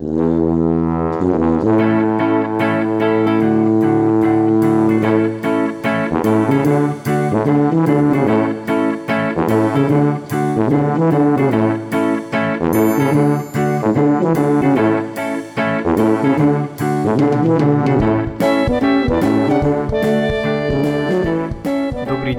[0.00, 0.08] Dobrý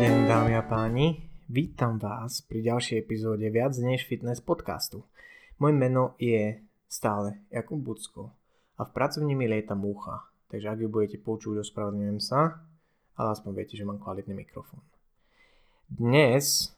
[0.02, 5.06] deň dámy a páni, vítam vás pri ďalšej epizóde Viac než fitness podcastu.
[5.62, 8.36] Moje meno je stále Jakub Bucko
[8.76, 12.60] a v pracovní mi lieta múcha, takže ak ju budete počuť, ospravedlňujem sa,
[13.16, 14.84] ale aspoň viete, že mám kvalitný mikrofón.
[15.88, 16.76] Dnes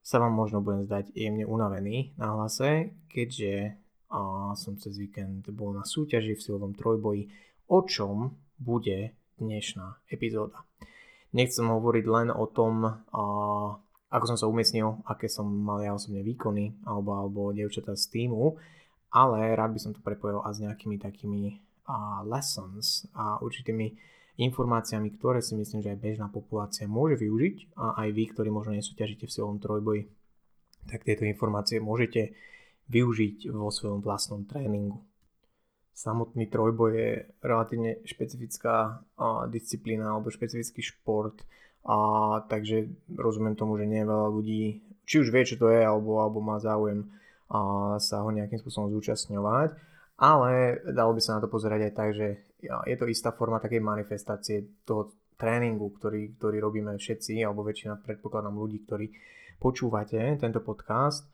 [0.00, 3.76] sa vám možno budem zdať jemne unavený na hlase, keďže
[4.12, 7.32] a som cez víkend bol na súťaži v silovom trojboji,
[7.72, 10.68] o čom bude dnešná epizóda.
[11.32, 13.24] Nechcem hovoriť len o tom, a,
[14.12, 18.60] ako som sa umiestnil, aké som mal ja osobne výkony alebo, alebo dievčatá z týmu,
[19.12, 23.92] ale rád by som to prepojil aj s nejakými takými a, lessons a určitými
[24.40, 28.72] informáciami, ktoré si myslím, že aj bežná populácia môže využiť a aj vy, ktorí možno
[28.72, 30.08] nesúťažíte v silom trojboji,
[30.88, 32.32] tak tieto informácie môžete
[32.88, 35.04] využiť vo svojom vlastnom tréningu.
[35.92, 37.10] Samotný trojboj je
[37.44, 41.44] relatívne špecifická a, disciplína alebo špecifický šport,
[41.84, 46.24] a, takže rozumiem tomu, že nie veľa ľudí, či už vie, čo to je, alebo,
[46.24, 47.12] alebo má záujem
[48.00, 49.76] sa ho nejakým spôsobom zúčastňovať,
[50.16, 52.28] ale dalo by sa na to pozerať aj tak, že
[52.62, 58.54] je to istá forma takej manifestácie toho tréningu, ktorý, ktorý robíme všetci, alebo väčšina predpokladám
[58.54, 59.10] ľudí, ktorí
[59.58, 61.26] počúvate tento podcast.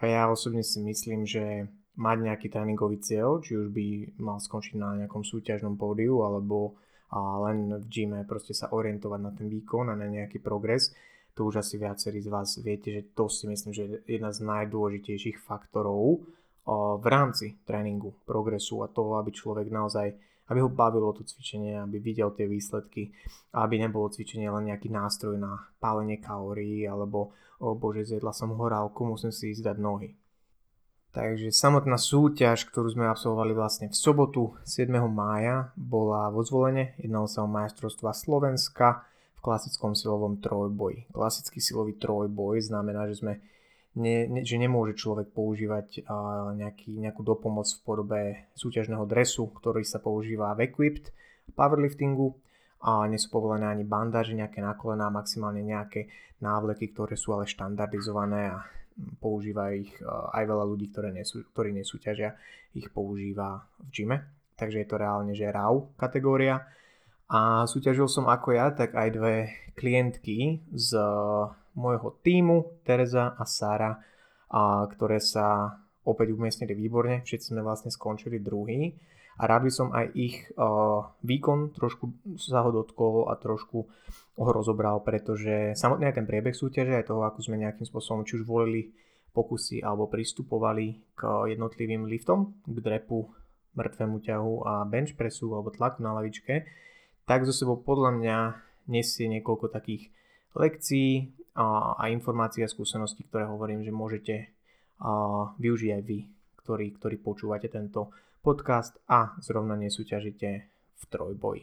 [0.00, 4.80] A ja osobne si myslím, že mať nejaký tréningový cieľ, či už by mal skončiť
[4.80, 6.80] na nejakom súťažnom pódiu alebo
[7.12, 10.96] a len v gyme proste sa orientovať na ten výkon a na nejaký progres,
[11.32, 14.44] to už asi viacerí z vás viete, že to si myslím, že je jedna z
[14.44, 16.24] najdôležitejších faktorov
[17.00, 20.14] v rámci tréningu, progresu a toho, aby človek naozaj
[20.50, 23.08] aby ho bavilo to cvičenie, aby videl tie výsledky,
[23.56, 27.32] aby nebolo cvičenie len nejaký nástroj na pálenie kalórií alebo
[27.62, 30.10] o bože, zjedla som horálku, musím si ísť dať nohy.
[31.12, 34.88] Takže samotná súťaž, ktorú sme absolvovali vlastne v sobotu 7.
[35.12, 36.96] mája, bola vo zvolenie.
[36.96, 39.04] Jednalo sa o majstrovstva Slovenska
[39.42, 41.10] klasickom silovom trojboji.
[41.10, 43.42] Klasický silový trojboj znamená, že, sme,
[43.98, 48.20] ne, ne, že nemôže človek používať uh, nejaký, nejakú dopomoc v podobe
[48.54, 51.10] súťažného dresu, ktorý sa používa v equipped
[51.58, 52.38] powerliftingu
[52.82, 56.06] a nie sú povolené ani bandáže, nejaké nakolená, maximálne nejaké
[56.42, 58.62] návleky, ktoré sú ale štandardizované a
[59.22, 62.34] používa ich aj veľa ľudí, ktoré nesú, ktorí nesúťažia,
[62.74, 64.18] ich používa v gyme.
[64.58, 66.62] Takže je to reálne, že RAW kategória.
[67.32, 69.34] A súťažil som ako ja, tak aj dve
[69.72, 71.00] klientky z
[71.72, 73.96] môjho týmu, Tereza a Sara,
[74.52, 77.24] a ktoré sa opäť umiestnili výborne.
[77.24, 78.92] Všetci sme vlastne skončili druhý
[79.40, 83.78] a rád by som aj ich uh, výkon trošku sa ho dotkol a trošku
[84.36, 88.36] ho rozobral, pretože samotný aj ten priebeh súťaže, aj toho, ako sme nejakým spôsobom či
[88.36, 88.92] už volili
[89.32, 93.32] pokusy alebo pristupovali k jednotlivým liftom, k drepu,
[93.72, 96.68] mŕtvemu ťahu a bench pressu alebo tlaku na lavičke,
[97.24, 98.36] tak zo sebou podľa mňa
[98.90, 100.10] nesie niekoľko takých
[100.58, 104.34] lekcií a, a informácií a skúseností, ktoré hovorím, že môžete
[104.98, 106.18] a, využiť aj vy,
[106.64, 108.10] ktorí, ktorí počúvate tento
[108.42, 110.50] podcast a zrovna nesúťažite
[110.98, 111.62] v trojboji.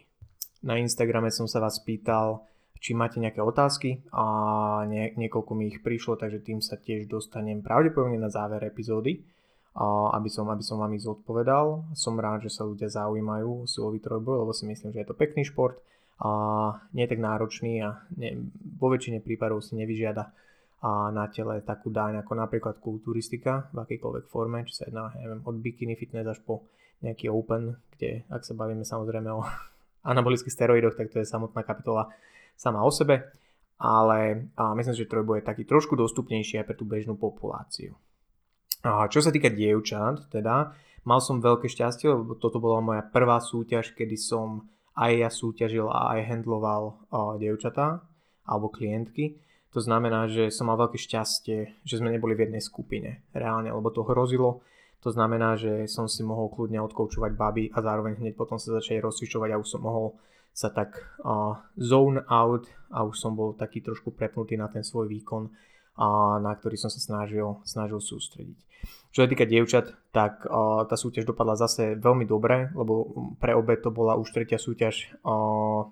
[0.63, 2.43] Na Instagrame som sa vás pýtal,
[2.79, 4.23] či máte nejaké otázky a
[4.87, 9.19] nie, niekoľko mi ich prišlo, takže tým sa tiež dostanem pravdepodobne na záver epizódy,
[10.15, 11.93] aby, som, aby som vám ich zodpovedal.
[11.93, 15.15] Som rád, že sa ľudia zaujímajú o silový trojboj, lebo si myslím, že je to
[15.15, 15.77] pekný šport
[16.19, 16.29] a
[16.91, 18.43] nie je tak náročný a ne,
[18.75, 20.35] vo väčšine prípadov si nevyžiada
[20.79, 25.43] a na tele takú daň ako napríklad kulturistika v akejkoľvek forme, či sa jedná neviem,
[25.43, 26.63] od bikini fitness až po
[27.03, 29.43] nejaký open, kde ak sa bavíme samozrejme o
[30.11, 32.11] anabolických steroidoch, tak to je samotná kapitola
[32.55, 33.31] sama o sebe,
[33.79, 37.95] ale a myslím, že trojboj je taký trošku dostupnejší aj pre tú bežnú populáciu.
[38.85, 40.71] A čo sa týka dievčat, teda
[41.03, 45.87] mal som veľké šťastie, lebo toto bola moja prvá súťaž, kedy som aj ja súťažil
[45.87, 46.83] a aj handloval
[47.39, 48.03] dievčatá
[48.47, 49.39] alebo klientky
[49.69, 53.93] to znamená, že som mal veľké šťastie, že sme neboli v jednej skupine reálne, lebo
[53.93, 54.65] to hrozilo.
[55.05, 58.99] To znamená, že som si mohol kľudne odkoučovať baby a zároveň hneď potom sa začať
[59.05, 60.17] rozcvičovať a už som mohol
[60.51, 65.07] sa tak uh, zone out a už som bol taký trošku prepnutý na ten svoj
[65.07, 65.53] výkon,
[65.99, 68.55] uh, na ktorý som sa snažil, snažil sústrediť.
[69.11, 73.75] Čo sa týka dievčat, tak uh, tá súťaž dopadla zase veľmi dobre, lebo pre obe
[73.75, 75.83] to bola už tretia súťaž uh,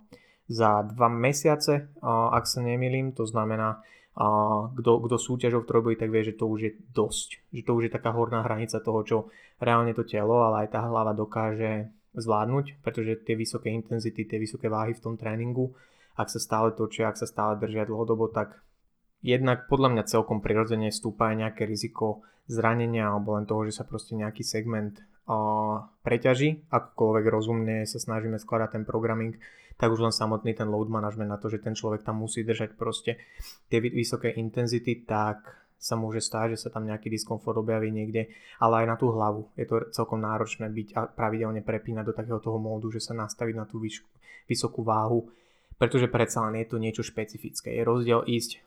[0.47, 3.83] za dva mesiace, ak sa nemýlim, to znamená,
[4.17, 4.25] a
[4.73, 7.53] kto, kto súťažov trojboji, tak vie, že to už je dosť.
[7.53, 9.17] Že to už je taká horná hranica toho, čo
[9.61, 14.71] reálne to telo, ale aj tá hlava dokáže zvládnuť, pretože tie vysoké intenzity, tie vysoké
[14.71, 15.75] váhy v tom tréningu,
[16.17, 18.57] ak sa stále točia, ak sa stále držia dlhodobo, tak
[19.27, 23.83] jednak podľa mňa celkom prirodzene stúpa aj nejaké riziko zranenia alebo len toho, že sa
[23.83, 29.35] proste nejaký segment uh, preťaží, akokoľvek rozumne sa snažíme skladať ten programming,
[29.75, 32.79] tak už len samotný ten load management na to, že ten človek tam musí držať
[32.79, 33.19] proste
[33.67, 35.43] tie vysoké intenzity, tak
[35.77, 39.53] sa môže stať, že sa tam nejaký diskomfort objaví niekde, ale aj na tú hlavu.
[39.53, 43.55] Je to celkom náročné byť a pravidelne prepínať do takého toho módu, že sa nastaviť
[43.55, 43.77] na tú
[44.49, 45.29] vysokú váhu,
[45.77, 47.77] pretože predsa len je to niečo špecifické.
[47.77, 48.65] Je rozdiel ísť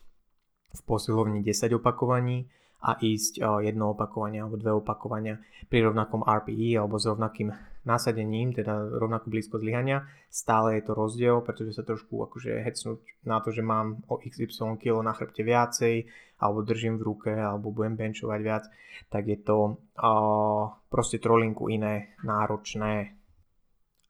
[0.70, 2.46] v posilovni 10 opakovaní
[2.80, 5.36] a ísť jedno opakovanie alebo dve opakovania
[5.68, 7.52] pri rovnakom RPE alebo s rovnakým
[7.84, 10.04] nasadením, teda rovnakú blízko zlyhania.
[10.28, 14.76] Stále je to rozdiel, pretože sa trošku akože hecnúť na to, že mám o XY
[14.76, 16.04] kilo na chrbte viacej,
[16.40, 18.64] alebo držím v ruke, alebo budem benchovať viac,
[19.08, 23.16] tak je to uh, proste trolinku iné, náročné.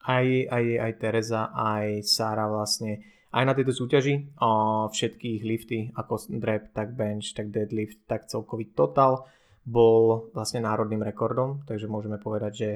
[0.01, 6.27] Aj, aj, aj Teresa, aj Sara vlastne aj na tejto súťaži uh, všetkých lifty ako
[6.35, 9.27] drep, tak bench, tak deadlift, tak celkový total
[9.63, 12.69] bol vlastne národným rekordom, takže môžeme povedať, že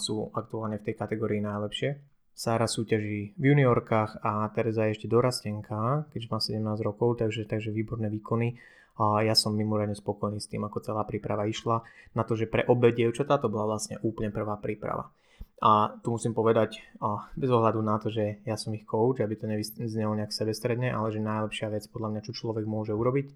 [0.00, 2.00] sú aktuálne v tej kategórii najlepšie.
[2.36, 7.72] Sára súťaží v juniorkách a Teresa je ešte dorastenka, keďže má 17 rokov, takže, takže
[7.72, 8.60] výborné výkony.
[8.96, 11.84] A ja som mimoriadne spokojný s tým, ako celá príprava išla.
[12.16, 15.12] Na to, že pre obe dievčatá to bola vlastne úplne prvá príprava.
[15.56, 16.84] A tu musím povedať,
[17.32, 21.08] bez ohľadu na to, že ja som ich coach, aby to nevyznelo nejak sebestredne, ale
[21.08, 23.32] že najlepšia vec podľa mňa, čo človek môže urobiť,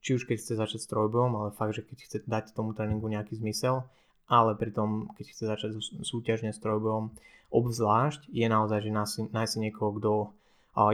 [0.00, 3.04] či už keď chce začať s trojbojom, ale fakt, že keď chce dať tomu tréningu
[3.04, 3.84] nejaký zmysel,
[4.32, 5.70] ale pritom, keď chce začať
[6.08, 7.12] súťažne s trojbojom,
[7.52, 8.94] obzvlášť je naozaj, že
[9.28, 10.12] nájsť si niekoho, kto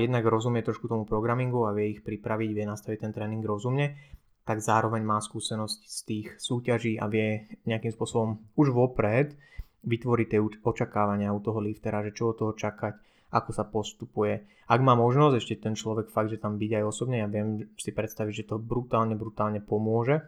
[0.01, 3.95] jednak rozumie trošku tomu programingu a vie ich pripraviť, vie nastaviť ten tréning rozumne,
[4.43, 9.37] tak zároveň má skúsenosť z tých súťaží a vie nejakým spôsobom už vopred
[9.85, 12.95] vytvoriť tie očakávania u toho liftera, že čo od toho čakať,
[13.35, 14.47] ako sa postupuje.
[14.71, 17.91] Ak má možnosť ešte ten človek fakt, že tam byť aj osobne, ja viem si
[17.91, 20.25] predstaviť, že to brutálne, brutálne pomôže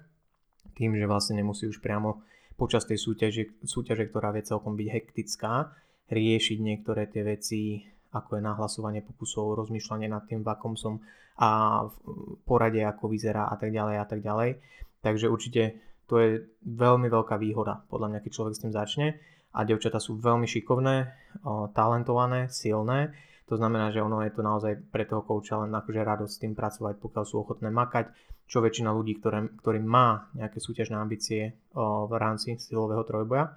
[0.76, 2.20] tým, že vlastne nemusí už priamo
[2.60, 5.72] počas tej súťaže, súťaže ktorá vie celkom byť hektická,
[6.12, 7.80] riešiť niektoré tie veci,
[8.12, 11.00] ako je nahlasovanie pokusov, rozmýšľanie nad tým, v akom som
[11.36, 11.94] a v
[12.48, 14.56] porade, ako vyzerá a tak ďalej a tak ďalej.
[15.04, 15.62] Takže určite
[16.08, 16.28] to je
[16.64, 19.06] veľmi veľká výhoda, podľa mňa, keď človek s tým začne
[19.56, 21.08] a devčata sú veľmi šikovné,
[21.72, 23.16] talentované, silné.
[23.48, 26.52] To znamená, že ono je to naozaj pre toho kouča len akože radosť s tým
[26.52, 28.12] pracovať, pokiaľ sú ochotné makať,
[28.44, 33.56] čo väčšina ľudí, ktoré, ktorý má nejaké súťažné ambície v rámci silového trojboja,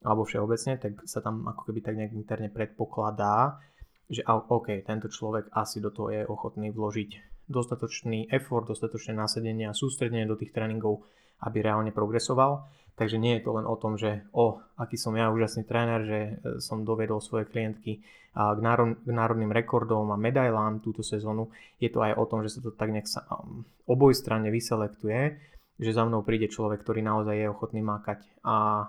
[0.00, 3.60] alebo všeobecne, tak sa tam ako keby tak nejak interne predpokladá,
[4.08, 7.10] že OK, tento človek asi do toho je ochotný vložiť
[7.50, 11.02] dostatočný effort, dostatočné nasadenie a sústredenie do tých tréningov,
[11.44, 12.68] aby reálne progresoval
[13.00, 16.18] Takže nie je to len o tom, že o, aký som ja úžasný tréner, že
[16.20, 18.04] e, som dovedol svoje klientky
[18.36, 21.48] k, národ, k národným rekordom a medailám túto sezónu.
[21.80, 25.34] Je to aj o tom, že sa to tak nejak sa, um, obojstranne vyselektuje,
[25.80, 28.86] že za mnou príde človek, ktorý naozaj je ochotný mákať a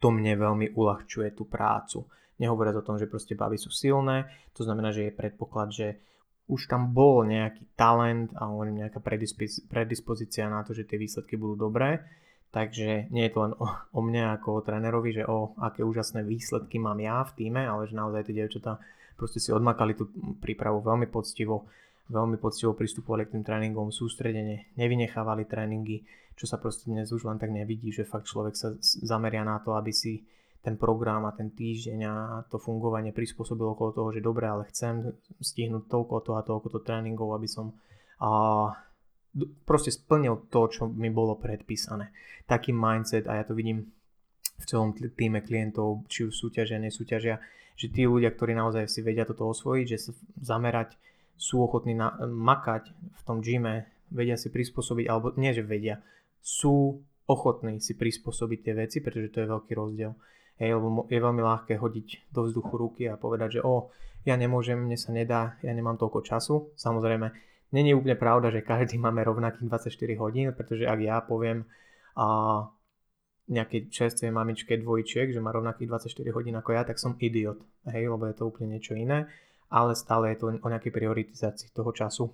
[0.00, 2.08] to mne veľmi uľahčuje tú prácu.
[2.40, 4.24] Nehovoriac o tom, že proste bavy sú silné,
[4.56, 6.00] to znamená, že je predpoklad, že
[6.48, 9.04] už tam bol nejaký talent a nejaká
[9.68, 12.00] predispozícia na to, že tie výsledky budú dobré.
[12.48, 16.24] Takže nie je to len o, o mne ako o trénerovi, že o aké úžasné
[16.24, 18.80] výsledky mám ja v týme, ale že naozaj tie dievčatá
[19.20, 20.08] proste si odmakali tú
[20.40, 21.68] prípravu veľmi poctivo,
[22.08, 26.08] veľmi poctivo pristupovali k tým tréningom sústredene, nevynechávali tréningy,
[26.38, 29.76] čo sa proste dnes už len tak nevidí, že fakt človek sa zameria na to,
[29.76, 30.24] aby si
[30.58, 32.14] ten program a ten týždeň a
[32.50, 36.78] to fungovanie prispôsobil okolo toho, že dobre, ale chcem stihnúť toľko to a toľko to
[36.82, 37.72] tréningov, aby som
[38.18, 38.74] a,
[39.62, 42.10] proste splnil to, čo mi bolo predpísané.
[42.50, 43.86] Taký mindset a ja to vidím
[44.58, 47.38] v celom týme klientov, či už súťažia, nesúťažia,
[47.78, 50.12] že tí ľudia, ktorí naozaj si vedia toto osvojiť, že sa
[50.42, 50.98] zamerať,
[51.38, 56.02] sú ochotní na, makať v tom gyme, vedia si prispôsobiť, alebo nie, že vedia,
[56.42, 56.98] sú
[57.30, 60.10] ochotní si prispôsobiť tie veci, pretože to je veľký rozdiel.
[60.58, 63.94] Hej, lebo je veľmi ľahké hodiť do vzduchu ruky a povedať, že o,
[64.26, 66.74] ja nemôžem, mne sa nedá, ja nemám toľko času.
[66.74, 67.30] Samozrejme,
[67.68, 71.68] Není úplne pravda, že každý máme rovnakých 24 hodín, pretože ak ja poviem
[72.18, 72.26] a
[73.48, 78.04] nejakej čerstvej mamičke dvojčiek, že má rovnakých 24 hodín ako ja, tak som idiot, hej,
[78.12, 79.24] lebo je to úplne niečo iné,
[79.72, 82.28] ale stále je to o nejakej prioritizácii toho času.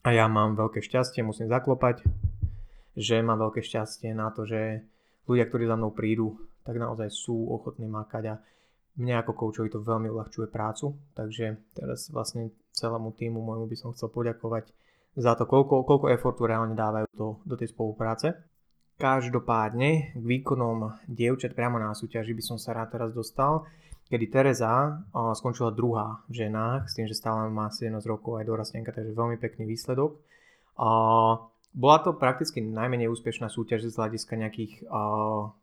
[0.00, 2.08] A ja mám veľké šťastie, musím zaklopať,
[2.96, 4.80] že mám veľké šťastie na to, že
[5.28, 8.34] ľudia, ktorí za mnou prídu, tak naozaj sú ochotní makať a
[8.98, 13.92] mne ako koučovi to veľmi uľahčuje prácu, takže teraz vlastne celému týmu môjmu by som
[13.94, 14.70] chcel poďakovať
[15.16, 18.34] za to, koľko, koľko efortu reálne dávajú do, do tej spolupráce.
[19.00, 23.64] Každopádne k výkonom dievčat priamo na súťaži by som sa rád teraz dostal,
[24.12, 25.00] kedy Tereza
[25.32, 29.40] skončila druhá v ženách, s tým, že stále má 17 rokov aj dorastenka, takže veľmi
[29.40, 30.20] pekný výsledok.
[31.70, 34.90] Bola to prakticky najmenej úspešná súťaž z hľadiska nejakých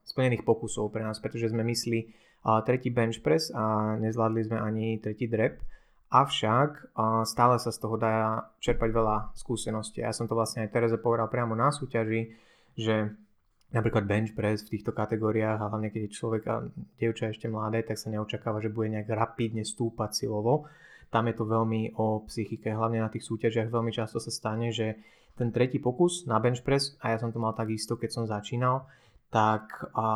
[0.07, 2.15] splnených pokusov pre nás, pretože sme mysli
[2.63, 5.59] tretí bench press a nezvládli sme ani tretí drep.
[6.07, 6.95] Avšak
[7.27, 9.99] stále sa z toho dá čerpať veľa skúseností.
[9.99, 12.31] Ja som to vlastne aj Tereze povedal priamo na súťaži,
[12.79, 13.11] že
[13.75, 16.63] napríklad bench press v týchto kategóriách hlavne keď je človek a
[16.95, 20.71] dievča ešte mladé, tak sa neočakáva, že bude nejak rapidne stúpať silovo.
[21.11, 24.95] Tam je to veľmi o psychike, hlavne na tých súťažiach veľmi často sa stane, že
[25.37, 28.89] ten tretí pokus na bench press, a ja som to mal takisto, keď som začínal,
[29.29, 30.07] tak a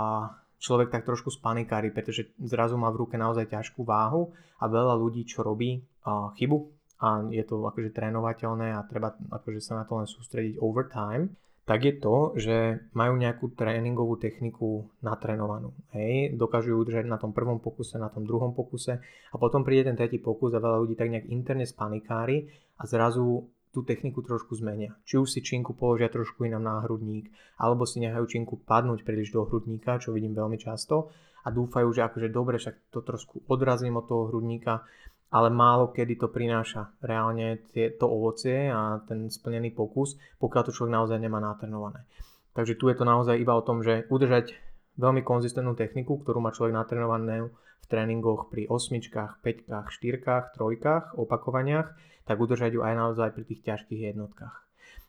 [0.62, 5.26] človek tak trošku spanikári, pretože zrazu má v ruke naozaj ťažkú váhu a veľa ľudí,
[5.26, 6.58] čo robí uh, chybu.
[7.02, 11.34] A je to akože trénovateľné a treba akože sa na to len sústrediť over time,
[11.66, 15.74] tak je to, že majú nejakú tréningovú techniku natrénovanú.
[15.98, 19.02] Hej, dokážu ju udržať na tom prvom pokuse, na tom druhom pokuse.
[19.34, 23.50] A potom príde ten tretí pokus a veľa ľudí tak nejak interne spanikári a zrazu
[23.72, 25.00] tú techniku trošku zmenia.
[25.08, 29.32] Či už si činku položia trošku inám na hrudník, alebo si nechajú činku padnúť príliš
[29.32, 31.12] do hrudníka, čo vidím veľmi často
[31.42, 34.86] a dúfajú, že akože dobre, však to trošku odrazím od toho hrudníka,
[35.32, 40.76] ale málo kedy to prináša reálne tie, to ovocie a ten splnený pokus, pokiaľ to
[40.76, 42.04] človek naozaj nemá natrenované.
[42.52, 44.60] Takže tu je to naozaj iba o tom, že udržať
[45.00, 51.94] veľmi konzistentnú techniku, ktorú má človek natrenovanú v tréningoch pri osmičkách, peťkách, štyrkách, trojkách, opakovaniach
[52.26, 54.56] tak udržať ju aj naozaj pri tých ťažkých jednotkách.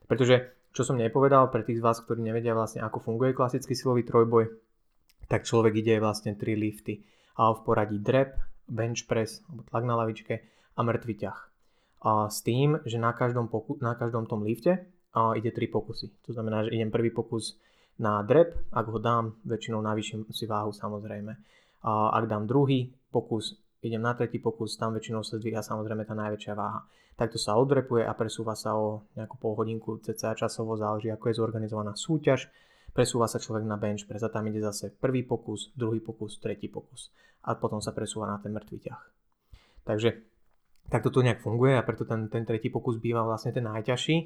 [0.08, 4.02] Pretože, čo som nepovedal, pre tých z vás, ktorí nevedia vlastne, ako funguje klasický silový
[4.02, 4.50] trojboj,
[5.30, 7.04] tak človek ide vlastne 3 lifty.
[7.38, 8.36] A v poradí drep,
[8.68, 10.34] bench press, alebo tlak na lavičke
[10.76, 11.38] a mŕtvy ťah.
[12.02, 16.10] A s tým, že na každom, poku- na každom tom lifte a ide 3 pokusy.
[16.28, 17.56] To znamená, že idem prvý pokus
[18.00, 21.36] na drep, ak ho dám, väčšinou navýšim si váhu samozrejme.
[21.86, 26.54] Ak dám druhý pokus, idem na tretí pokus, tam väčšinou sa zdvíha samozrejme tá najväčšia
[26.54, 26.86] váha.
[27.12, 31.38] Takto sa odrepuje a presúva sa o nejakú pol hodinku cca časovo, záleží ako je
[31.42, 32.48] zorganizovaná súťaž.
[32.92, 36.70] Presúva sa človek na bench press a tam ide zase prvý pokus, druhý pokus, tretí
[36.70, 37.12] pokus
[37.42, 39.02] a potom sa presúva na ten mŕtvý ťah.
[39.82, 40.22] Takže
[40.88, 44.16] takto to nejak funguje a preto ten, ten tretí pokus býva vlastne ten najťažší.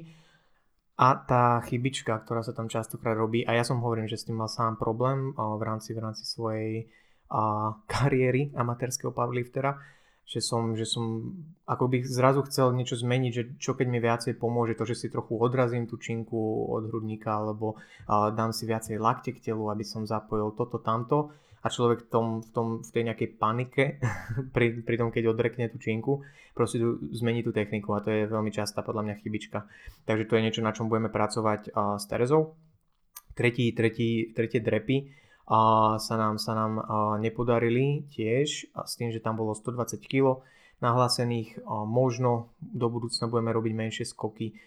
[0.97, 4.41] A tá chybička, ktorá sa tam častokrát robí, a ja som hovorím, že s tým
[4.41, 6.89] mal sám problém v rámci, v rámci svojej
[7.27, 9.75] a kariéry amatérského powerliftera,
[10.27, 11.31] že som, že som
[11.63, 15.07] ako bych zrazu chcel niečo zmeniť, že čo keď mi viacej pomôže to, že si
[15.07, 19.87] trochu odrazím tú činku od hrudníka alebo uh, dám si viacej lakte k telu, aby
[19.87, 21.31] som zapojil toto, tamto
[21.63, 23.83] a človek v, tom, v, tom, v tej nejakej panike
[24.55, 28.27] pri, pri tom, keď odrekne tú činku, proste tu, zmení tú techniku a to je
[28.27, 29.63] veľmi častá podľa mňa chybička.
[30.03, 32.51] Takže to je niečo, na čom budeme pracovať uh, s Terezou.
[33.31, 36.83] Tretí, tretí, tretie drepy a sa nám, sa nám
[37.23, 40.43] nepodarili tiež s tým, že tam bolo 120 kg
[40.83, 41.63] nahlásených.
[41.87, 44.59] Možno do budúcna budeme robiť menšie skoky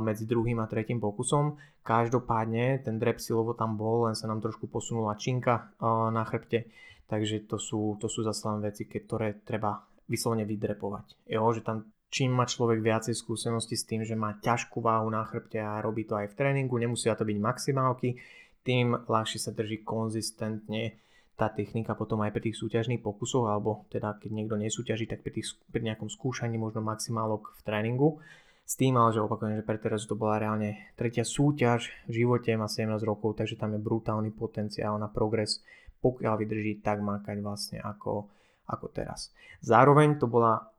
[0.00, 1.60] medzi druhým a tretím pokusom.
[1.84, 5.76] Každopádne ten drep silovo tam bol, len sa nám trošku posunula činka
[6.08, 6.72] na chrbte,
[7.04, 11.28] takže to sú, to sú zase len veci, ktoré treba vyslovene vydrepovať.
[11.28, 15.26] Jo, že tam čím má človek viacej skúsenosti s tým, že má ťažkú váhu na
[15.26, 18.16] chrbte a robí to aj v tréningu, nemusia to byť maximálky,
[18.64, 20.96] tým ľahšie sa drží konzistentne
[21.34, 25.42] tá technika potom aj pri tých súťažných pokusoch, alebo teda keď niekto nesúťaží, tak pri,
[25.42, 28.22] tých, pri nejakom skúšaní možno maximálok v tréningu.
[28.64, 32.54] S tým ale, že opakujem, že pre teraz to bola reálne tretia súťaž v živote,
[32.56, 35.60] má 17 rokov, takže tam je brutálny potenciál na progres,
[36.00, 38.30] pokiaľ vydrží tak makať vlastne ako,
[38.70, 39.34] ako teraz.
[39.60, 40.70] Zároveň to bola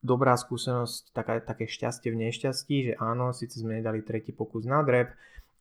[0.00, 4.80] dobrá skúsenosť, taká, také šťastie v nešťastí, že áno, síce sme nedali tretí pokus na
[4.80, 5.12] drep,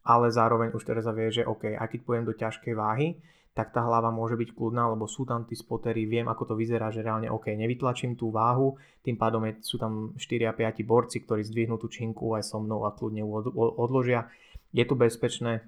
[0.03, 3.17] ale zároveň už teraz vie, že OK, aj keď pôjdem do ťažkej váhy,
[3.53, 6.89] tak tá hlava môže byť kľudná, lebo sú tam tí spotery, viem ako to vyzerá,
[6.89, 11.21] že reálne OK, nevytlačím tú váhu, tým pádom je, sú tam 4 a 5 borci,
[11.21, 13.21] ktorí zdvihnú tú činku aj so mnou a kľudne
[13.77, 14.25] odložia.
[14.73, 15.61] Je to bezpečné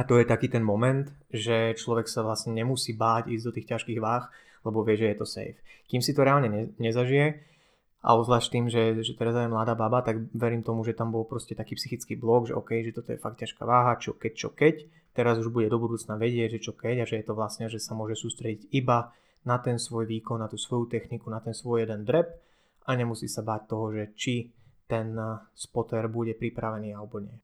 [0.00, 3.68] a to je taký ten moment, že človek sa vlastne nemusí báť ísť do tých
[3.68, 4.32] ťažkých váh,
[4.64, 5.60] lebo vie, že je to safe.
[5.92, 7.49] Kým si to reálne ne, nezažije,
[8.00, 11.28] a ozvlášť tým, že, že Tereza je mladá baba, tak verím tomu, že tam bol
[11.28, 14.48] proste taký psychický blok, že OK, že toto je fakt ťažká váha, čo keď, čo
[14.56, 14.88] keď.
[15.12, 17.76] Teraz už bude do budúcna vedieť, že čo keď a že je to vlastne, že
[17.76, 19.12] sa môže sústrediť iba
[19.44, 22.40] na ten svoj výkon, na tú svoju techniku, na ten svoj jeden drep
[22.88, 24.34] a nemusí sa báť toho, že či
[24.88, 27.36] ten eh, spotter bude pripravený alebo nie.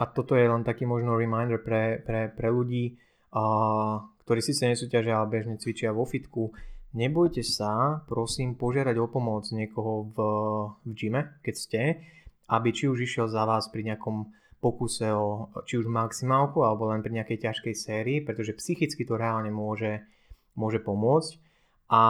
[0.00, 2.96] A toto je len taký možno reminder pre, pre, pre ľudí,
[3.36, 6.56] uh, ktorí síce nesúťažia, ale bežne cvičia vo fitku,
[6.90, 10.16] Nebojte sa, prosím, požiadať o pomoc niekoho v,
[10.82, 11.82] v gyme, keď ste.
[12.50, 14.26] aby či už išiel za vás pri nejakom
[14.58, 19.48] pokuse o či už maximálku alebo len pri nejakej ťažkej sérii, pretože psychicky to reálne
[19.54, 20.02] môže,
[20.58, 21.38] môže pomôcť.
[21.94, 22.02] A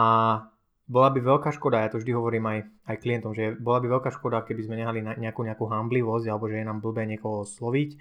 [0.89, 2.59] bola by veľká škoda, ja to vždy hovorím aj,
[2.89, 6.59] aj klientom, že bola by veľká škoda, keby sme nehali nejakú, nejakú hamblivosť alebo že
[6.59, 7.95] je nám blbé niekoho osloviť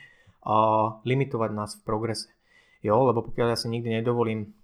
[0.49, 0.57] a
[1.05, 2.33] limitovať nás v progrese.
[2.81, 4.57] Jo, lebo pokiaľ ja si nikdy nedovolím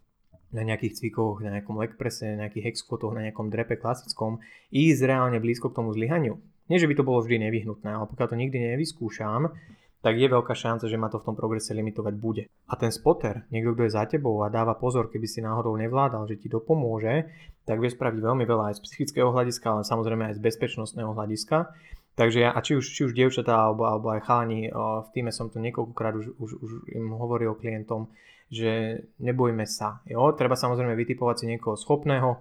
[0.57, 4.41] na nejakých cvikoch, na nejakom leg presse, na nejakých hexkotoch, na nejakom drepe klasickom,
[4.73, 8.27] ísť reálne blízko k tomu zlyhaniu, nie, že by to bolo vždy nevyhnutné, ale pokiaľ
[8.27, 9.55] to nikdy nevyskúšam,
[10.03, 12.47] tak je veľká šanca, že ma to v tom progrese limitovať bude.
[12.71, 16.31] A ten spotter, niekto, kto je za tebou a dáva pozor, keby si náhodou nevládal,
[16.31, 17.27] že ti to pomôže,
[17.67, 21.75] tak vie spraviť veľmi veľa aj z psychického hľadiska, ale samozrejme aj z bezpečnostného hľadiska.
[22.17, 25.51] Takže ja, a či už, či už dievčatá alebo, alebo aj chalani, v týme som
[25.51, 28.09] to niekoľkokrát už, už, už im hovoril klientom,
[28.53, 30.01] že nebojme sa.
[30.07, 30.33] Jo?
[30.35, 32.39] Treba samozrejme vytipovať si niekoho schopného.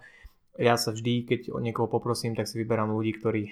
[0.56, 3.52] Ja sa vždy, keď o niekoho poprosím, tak si vyberám ľudí, ktorí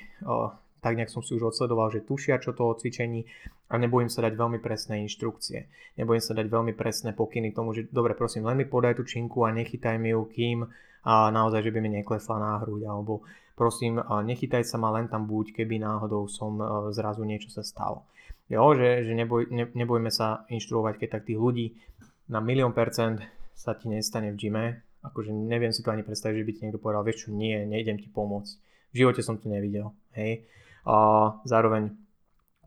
[0.83, 3.23] tak nejak som si už odsledoval, že tušia čo to o cvičení
[3.71, 5.71] a nebojím sa dať veľmi presné inštrukcie.
[5.95, 9.47] Nebojím sa dať veľmi presné pokyny tomu, že dobre prosím, len mi podaj tú činku
[9.47, 10.67] a nechytaj mi ju, kým
[11.07, 13.23] a naozaj, že by mi neklesla na hruď, alebo
[13.55, 16.59] prosím, nechytaj sa ma len tam buď, keby náhodou som
[16.91, 18.03] zrazu niečo sa stalo.
[18.51, 21.79] Jo, že, že neboj, ne, nebojme sa inštruovať, keď tak tých ľudí
[22.29, 23.19] na milión percent
[23.53, 24.65] sa ti nestane v gyme,
[25.03, 27.99] akože neviem si to ani predstaviť, že by ti niekto povedal, vieš čo, nie, nejdem
[27.99, 28.53] ti pomôcť.
[28.93, 30.47] V živote som to nevidel, hej
[30.83, 30.95] a
[31.47, 31.95] zároveň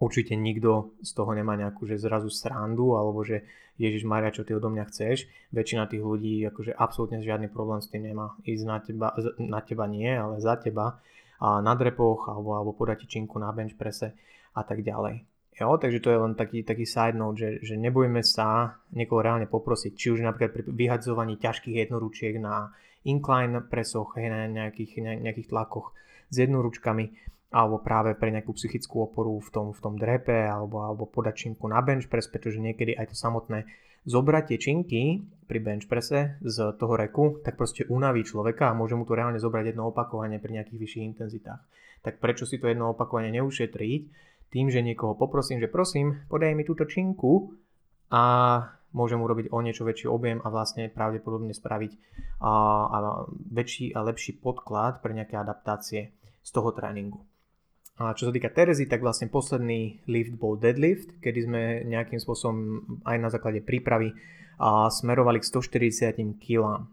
[0.01, 3.45] určite nikto z toho nemá nejakú že zrazu srandu alebo že
[3.77, 5.29] Ježiš Maria, čo ty odo mňa chceš.
[5.53, 8.33] Väčšina tých ľudí akože absolútne žiadny problém s tým nemá.
[8.41, 10.97] Ísť na teba, na teba nie, ale za teba
[11.37, 14.17] a na drepoch alebo, alebo podať činku na bench prese
[14.57, 15.21] a tak ďalej.
[15.57, 19.49] Jo, takže to je len taký, taký side note, že, že nebojme sa niekoho reálne
[19.49, 22.77] poprosiť, či už napríklad pri vyhadzovaní ťažkých jednoručiek na
[23.09, 25.97] incline presoch, na nejakých, ne, nejakých tlakoch
[26.29, 27.05] s jednoručkami,
[27.57, 31.81] alebo práve pre nejakú psychickú oporu v tom, v tom drepe alebo, alebo podať na
[31.81, 33.65] bench press, pretože niekedy aj to samotné
[34.05, 35.03] zobrať tie činky
[35.49, 39.41] pri bench presse z toho reku, tak proste unaví človeka a môže mu to reálne
[39.41, 41.62] zobrať jedno opakovanie pri nejakých vyšších intenzitách.
[42.05, 44.03] Tak prečo si to jedno opakovanie neušetriť
[44.50, 47.52] tým, že niekoho poprosím, že prosím, podaj mi túto činku
[48.11, 48.22] a
[48.96, 51.92] môžem urobiť o niečo väčší objem a vlastne pravdepodobne spraviť
[52.40, 52.52] a,
[52.88, 52.96] a
[53.52, 57.20] väčší a lepší podklad pre nejaké adaptácie z toho tréningu.
[57.96, 62.85] A čo sa týka Terezy, tak vlastne posledný lift bol deadlift, kedy sme nejakým spôsobom
[63.09, 64.12] aj na základe prípravy
[64.61, 66.85] a smerovali k 140 kg.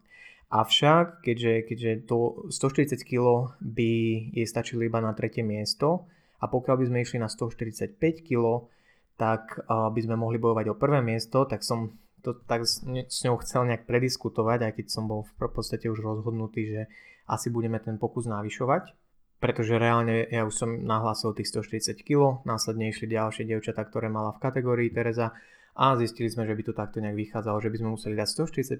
[0.48, 3.92] Avšak, keďže, keďže to 140 kg by
[4.32, 6.08] jej stačilo iba na tretie miesto
[6.44, 7.96] a pokiaľ by sme išli na 145
[8.28, 8.68] kg,
[9.16, 12.84] tak by sme mohli bojovať o prvé miesto, tak som to tak s
[13.24, 16.82] ňou chcel nejak prediskutovať, aj keď som bol v podstate už rozhodnutý, že
[17.28, 18.96] asi budeme ten pokus navyšovať.
[19.44, 24.32] Pretože reálne ja už som nahlásil tých 140 kg, následne išli ďalšie dievčatá, ktoré mala
[24.32, 25.36] v kategórii Tereza
[25.76, 28.28] a zistili sme, že by to takto nejak vychádzalo, že by sme museli dať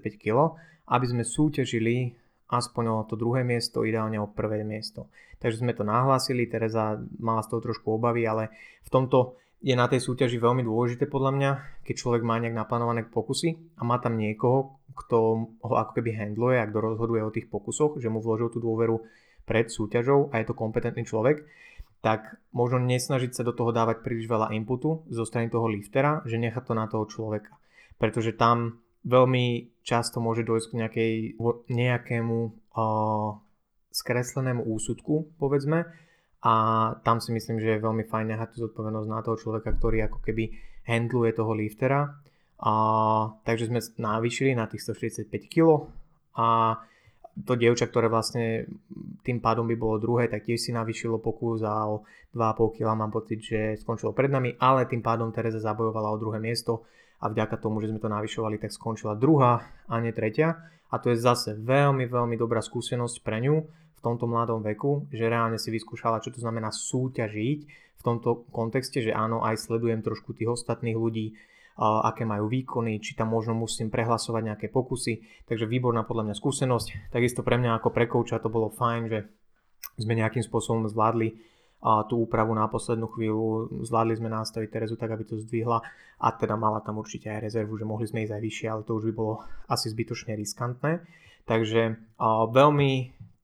[0.16, 0.56] kg,
[0.88, 2.16] aby sme súťažili
[2.50, 5.08] aspoň o to druhé miesto, ideálne o prvé miesto.
[5.40, 8.52] Takže sme to nahlásili, Tereza mala z toho trošku obavy, ale
[8.84, 11.50] v tomto je na tej súťaži veľmi dôležité podľa mňa,
[11.88, 15.16] keď človek má nejak naplánované pokusy a má tam niekoho, kto
[15.64, 19.00] ho ako keby handluje a kto rozhoduje o tých pokusoch, že mu vložil tú dôveru
[19.48, 21.48] pred súťažou a je to kompetentný človek,
[22.04, 26.36] tak možno nesnažiť sa do toho dávať príliš veľa inputu zo strany toho liftera, že
[26.36, 27.56] nechať to na toho človeka.
[27.96, 31.12] Pretože tam veľmi často môže dojsť k nejakej,
[31.68, 33.30] nejakému uh,
[33.92, 35.84] skreslenému úsudku, povedzme,
[36.44, 36.54] a
[37.00, 40.20] tam si myslím, že je veľmi fajn nechať tú zodpovednosť na toho človeka, ktorý ako
[40.20, 40.52] keby
[40.84, 42.20] handluje toho liftera.
[42.60, 42.72] A,
[43.48, 45.88] takže sme navýšili na tých 145 kg
[46.36, 46.76] a
[47.34, 48.68] to dievča, ktoré vlastne
[49.26, 53.10] tým pádom by bolo druhé, tak tiež si navýšilo pokus a o 2,5 kg mám
[53.10, 56.86] pocit, že skončilo pred nami, ale tým pádom Tereza zabojovala o druhé miesto
[57.20, 60.70] a vďaka tomu, že sme to navyšovali, tak skončila druhá a nie tretia.
[60.92, 65.26] A to je zase veľmi, veľmi dobrá skúsenosť pre ňu v tomto mladom veku, že
[65.26, 67.58] reálne si vyskúšala, čo to znamená súťažiť
[67.98, 71.34] v tomto kontexte, že áno, aj sledujem trošku tých ostatných ľudí,
[71.80, 75.24] aké majú výkony, či tam možno musím prehlasovať nejaké pokusy.
[75.50, 77.10] Takže výborná podľa mňa skúsenosť.
[77.10, 79.26] Takisto pre mňa ako pre kouča to bolo fajn, že
[79.98, 81.34] sme nejakým spôsobom zvládli
[82.08, 85.84] tú úpravu na poslednú chvíľu, zvládli sme nastaviť Terezu tak, aby to zdvihla
[86.16, 88.96] a teda mala tam určite aj rezervu, že mohli sme ísť aj vyššie, ale to
[88.96, 89.34] už by bolo
[89.68, 91.04] asi zbytočne riskantné.
[91.44, 92.00] Takže
[92.48, 92.92] veľmi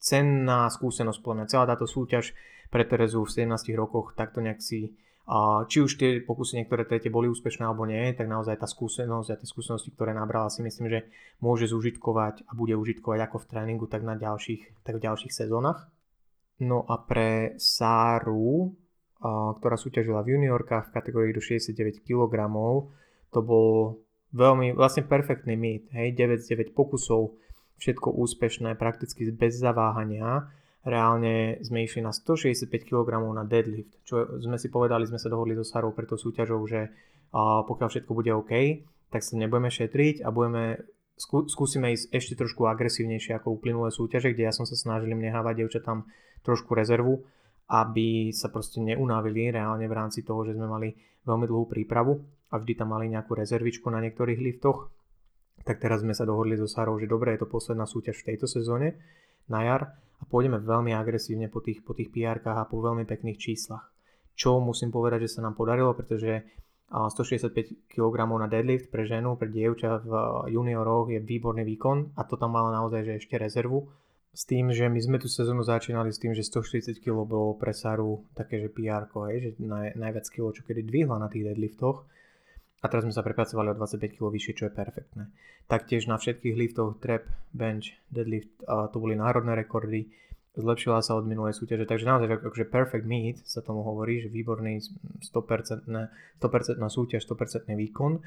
[0.00, 1.50] cenná skúsenosť podľa mňa.
[1.52, 2.32] Celá táto súťaž
[2.72, 4.96] pre Terezu v 17 rokoch takto nejak si
[5.30, 9.28] a či už tie pokusy niektoré tretie boli úspešné alebo nie, tak naozaj tá skúsenosť
[9.30, 11.06] a tie skúsenosti, ktoré nabrala si myslím, že
[11.38, 15.86] môže zužitkovať a bude užitkovať ako v tréningu, tak na ďalších, tak v ďalších sezónach.
[16.60, 18.76] No a pre Sáru
[19.20, 22.48] ktorá súťažila v juniorkách v kategórii do 69 kg.
[23.36, 24.00] To bol
[24.32, 27.36] veľmi, vlastne perfektný meet, hej, 9 z 9 pokusov,
[27.76, 30.48] všetko úspešné, prakticky bez zaváhania.
[30.80, 35.52] Reálne sme išli na 165 kg na deadlift, čo sme si povedali, sme sa dohodli
[35.52, 36.88] so Sarou pre to súťažou, že
[37.68, 38.52] pokiaľ všetko bude OK,
[39.12, 40.80] tak sa nebudeme šetriť a budeme
[41.20, 45.68] skú, skúsime ísť ešte trošku agresívnejšie ako uplynulé súťaže, kde ja som sa snažil nehávať
[45.84, 46.08] tam
[46.42, 47.22] trošku rezervu,
[47.70, 52.18] aby sa proste neunavili reálne v rámci toho, že sme mali veľmi dlhú prípravu
[52.50, 54.90] a vždy tam mali nejakú rezervičku na niektorých liftoch.
[55.62, 58.48] Tak teraz sme sa dohodli so Sarou, že dobre, je to posledná súťaž v tejto
[58.48, 58.96] sezóne
[59.46, 59.82] na jar
[60.18, 63.92] a pôjdeme veľmi agresívne po tých, po tých pr a po veľmi pekných číslach.
[64.34, 66.48] Čo musím povedať, že sa nám podarilo, pretože
[66.90, 70.12] 165 kg na deadlift pre ženu, pre dievča v
[70.50, 73.86] junioroch je výborný výkon a to tam mala naozaj že ešte rezervu.
[74.30, 77.74] S tým, že my sme tú sezónu začínali s tým, že 140 kg bolo pre
[77.74, 79.10] Saru také, že PR,
[79.42, 82.06] že naj, najviac kilo, čo kedy dvihla na tých deadliftoch.
[82.80, 85.24] A teraz sme sa prepracovali o 25 kg vyššie, čo je perfektné.
[85.66, 90.08] Taktiež na všetkých liftoch, trap, bench, deadlift, to boli národné rekordy
[90.58, 94.82] zlepšila sa od minulej súťaže, takže naozaj akože perfect meet sa tomu hovorí, že výborný
[95.22, 98.18] 100%, 100% súťaž, 100% výkon.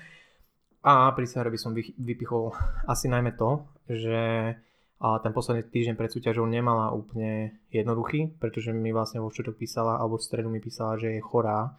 [0.84, 2.52] A pri Sahare by som vypichol
[2.92, 4.56] asi najmä to, že
[5.04, 10.16] ten posledný týždeň pred súťažou nemala úplne jednoduchý, pretože mi vlastne vo štvrtok písala, alebo
[10.16, 11.76] v stredu mi písala, že je chorá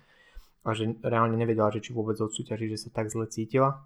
[0.60, 3.80] a že reálne nevedela, že či vôbec odsúťaží, že sa tak zle cítila.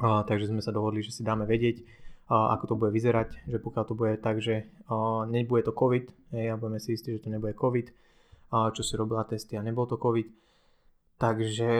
[0.00, 1.84] A, takže sme sa dohodli, že si dáme vedieť
[2.32, 4.64] ako to bude vyzerať, že pokiaľ to bude tak, že
[5.28, 7.92] nebude to COVID, hej, a budeme si istí, že to nebude COVID,
[8.72, 10.24] čo si robila testy a nebol to COVID,
[11.22, 11.70] takže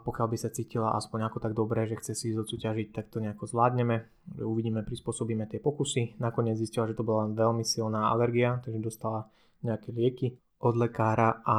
[0.00, 3.20] pokiaľ by sa cítila aspoň ako tak dobre, že chce si ísť odsúťažiť, tak to
[3.20, 4.08] nejako zvládneme,
[4.40, 6.16] uvidíme, prispôsobíme tie pokusy.
[6.16, 9.28] Nakoniec zistila, že to bola veľmi silná alergia, takže dostala
[9.60, 11.58] nejaké lieky od lekára a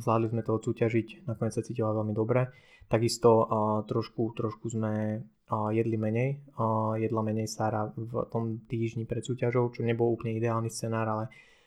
[0.00, 2.48] zvládli sme to odsúťažiť, nakoniec sa cítila veľmi dobre.
[2.88, 3.44] Takisto
[3.84, 5.20] trošku, trošku sme
[5.76, 6.40] jedli menej,
[6.96, 11.26] jedla menej Sara v tom týždni pred súťažou, čo nebol úplne ideálny scenár, ale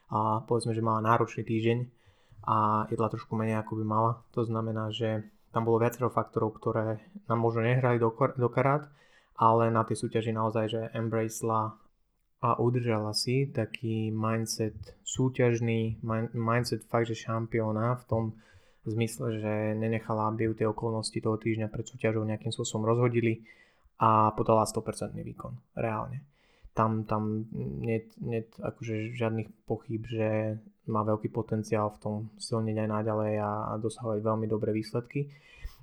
[0.10, 1.99] a povedzme, že mala náročný týždeň
[2.44, 4.12] a jedla trošku menej ako by mala.
[4.36, 8.14] To znamená, že tam bolo viacero faktorov, ktoré nám možno nehrali do,
[8.50, 8.86] karát,
[9.40, 11.80] ale na tej súťaži naozaj, že embracela
[12.40, 16.00] a udržala si taký mindset súťažný,
[16.32, 18.24] mindset fakt, že šampióna v tom
[18.88, 23.44] zmysle, že nenechala, aby ju tie okolnosti toho týždňa pred súťažou nejakým spôsobom rozhodili
[24.00, 26.24] a podala 100% výkon, reálne.
[26.80, 27.52] Tam, tam
[27.84, 30.56] nie, nie akože žiadnych pochyb, že
[30.88, 35.28] má veľký potenciál v tom silniť aj naďalej a, a dosahovať veľmi dobré výsledky.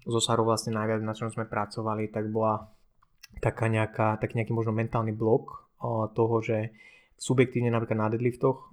[0.08, 2.72] So Sarou vlastne najviac, na čom sme pracovali, tak bola
[3.44, 6.72] taká nejaká, taký nejaký možno mentálny blok o, toho, že
[7.20, 8.66] subjektívne napríklad na deadliftoch o,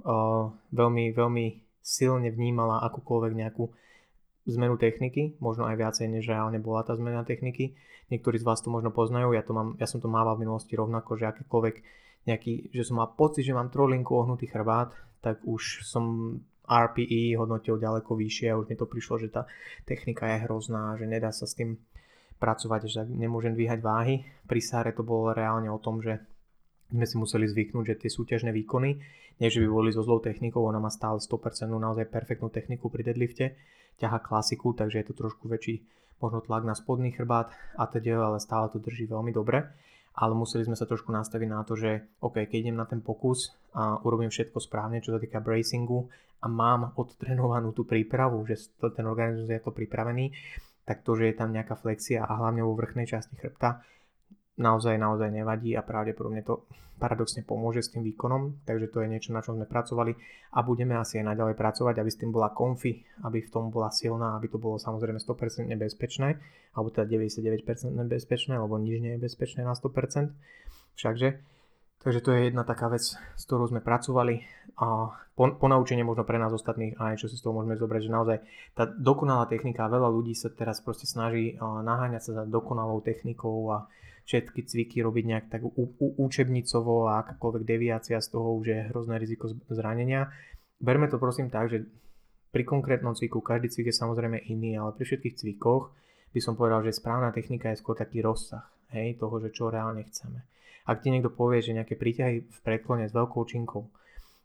[0.71, 1.45] veľmi, veľmi
[1.83, 3.67] silne vnímala akúkoľvek nejakú
[4.47, 7.75] zmenu techniky, možno aj viacej, než reálne bola tá zmena techniky.
[8.11, 10.75] Niektorí z vás to možno poznajú, ja, to mám, ja som to mával v minulosti
[10.75, 11.75] rovnako, že akékoľvek
[12.23, 17.75] nejaký, že som mal pocit, že mám trolinku ohnutý chrbát, tak už som RPE hodnotil
[17.75, 19.43] ďaleko vyššie a už mi to prišlo, že tá
[19.83, 21.75] technika je hrozná, že nedá sa s tým
[22.39, 24.23] pracovať, že nemôžem dvíhať váhy.
[24.47, 26.23] Pri Sáre to bolo reálne o tom, že
[26.91, 28.99] sme si museli zvyknúť, že tie súťažné výkony,
[29.41, 33.07] nie že by boli so zlou technikou, ona má stále 100% naozaj perfektnú techniku pri
[33.07, 33.57] deadlifte,
[33.97, 35.83] ťaha klasiku, takže je to trošku väčší
[36.21, 39.67] možno tlak na spodný chrbát a teda, ale stále to drží veľmi dobre.
[40.13, 43.49] Ale museli sme sa trošku nastaviť na to, že OK, keď idem na ten pokus
[43.73, 46.05] a urobím všetko správne, čo sa týka bracingu
[46.43, 50.29] a mám odtrenovanú tú prípravu, že ten organizmus je to pripravený,
[50.85, 53.81] tak to, že je tam nejaká flexia a hlavne vo vrchnej časti chrbta,
[54.57, 56.65] naozaj, naozaj nevadí a pravdepodobne to
[57.01, 60.13] paradoxne pomôže s tým výkonom, takže to je niečo, na čom sme pracovali
[60.55, 63.89] a budeme asi aj naďalej pracovať, aby s tým bola konfy, aby v tom bola
[63.89, 66.37] silná, aby to bolo samozrejme 100% nebezpečné,
[66.77, 70.31] alebo teda 99% nebezpečné, lebo nič nie je bezpečné na 100%.
[70.93, 71.41] Všakže,
[72.05, 74.45] takže to je jedna taká vec, s ktorou sme pracovali
[74.77, 78.11] a po, ponaučenie možno pre nás ostatných a čo si z toho môžeme zobrať, že
[78.13, 78.37] naozaj
[78.77, 83.89] tá dokonalá technika, veľa ľudí sa teraz proste snaží naháňať sa za dokonalou technikou a
[84.23, 85.61] všetky cviky robiť nejak tak
[85.99, 90.31] účebnicovo a akákoľvek deviácia z toho už je hrozné riziko zranenia.
[90.79, 91.83] Berme to prosím tak, že
[92.53, 95.91] pri konkrétnom cviku každý cvik je samozrejme iný, ale pri všetkých cvikoch
[96.31, 100.05] by som povedal, že správna technika je skôr taký rozsah hej, toho, že čo reálne
[100.05, 100.45] chceme.
[100.85, 103.87] Ak ti niekto povie, že nejaké príťahy v predklone s veľkou činkou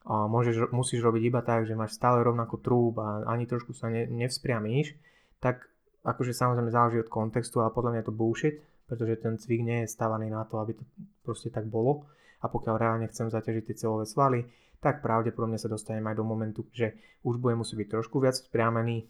[0.08, 3.92] a môžeš, musíš robiť iba tak, že máš stále rovnakú trúb a ani trošku sa
[3.92, 4.96] ne, nevzpriamíš,
[5.42, 5.68] tak
[6.06, 8.56] akože samozrejme záleží od kontextu, ale podľa mňa je to bullshit,
[8.88, 10.82] pretože ten cvik nie je stávaný na to, aby to
[11.20, 12.08] proste tak bolo
[12.40, 14.48] a pokiaľ reálne chcem zaťažiť tie celové svaly,
[14.80, 16.96] tak pravdepodobne sa dostanem aj do momentu, že
[17.26, 19.04] už bude musieť byť trošku viac spriamený,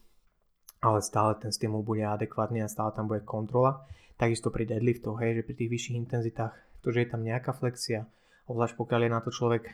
[0.80, 3.84] ale stále ten stimul bude adekvátny a stále tam bude kontrola.
[4.18, 8.08] Takisto pri deadliftoch, hej, že pri tých vyšších intenzitách, to, že je tam nejaká flexia,
[8.48, 9.64] obzvlášť pokiaľ je na to človek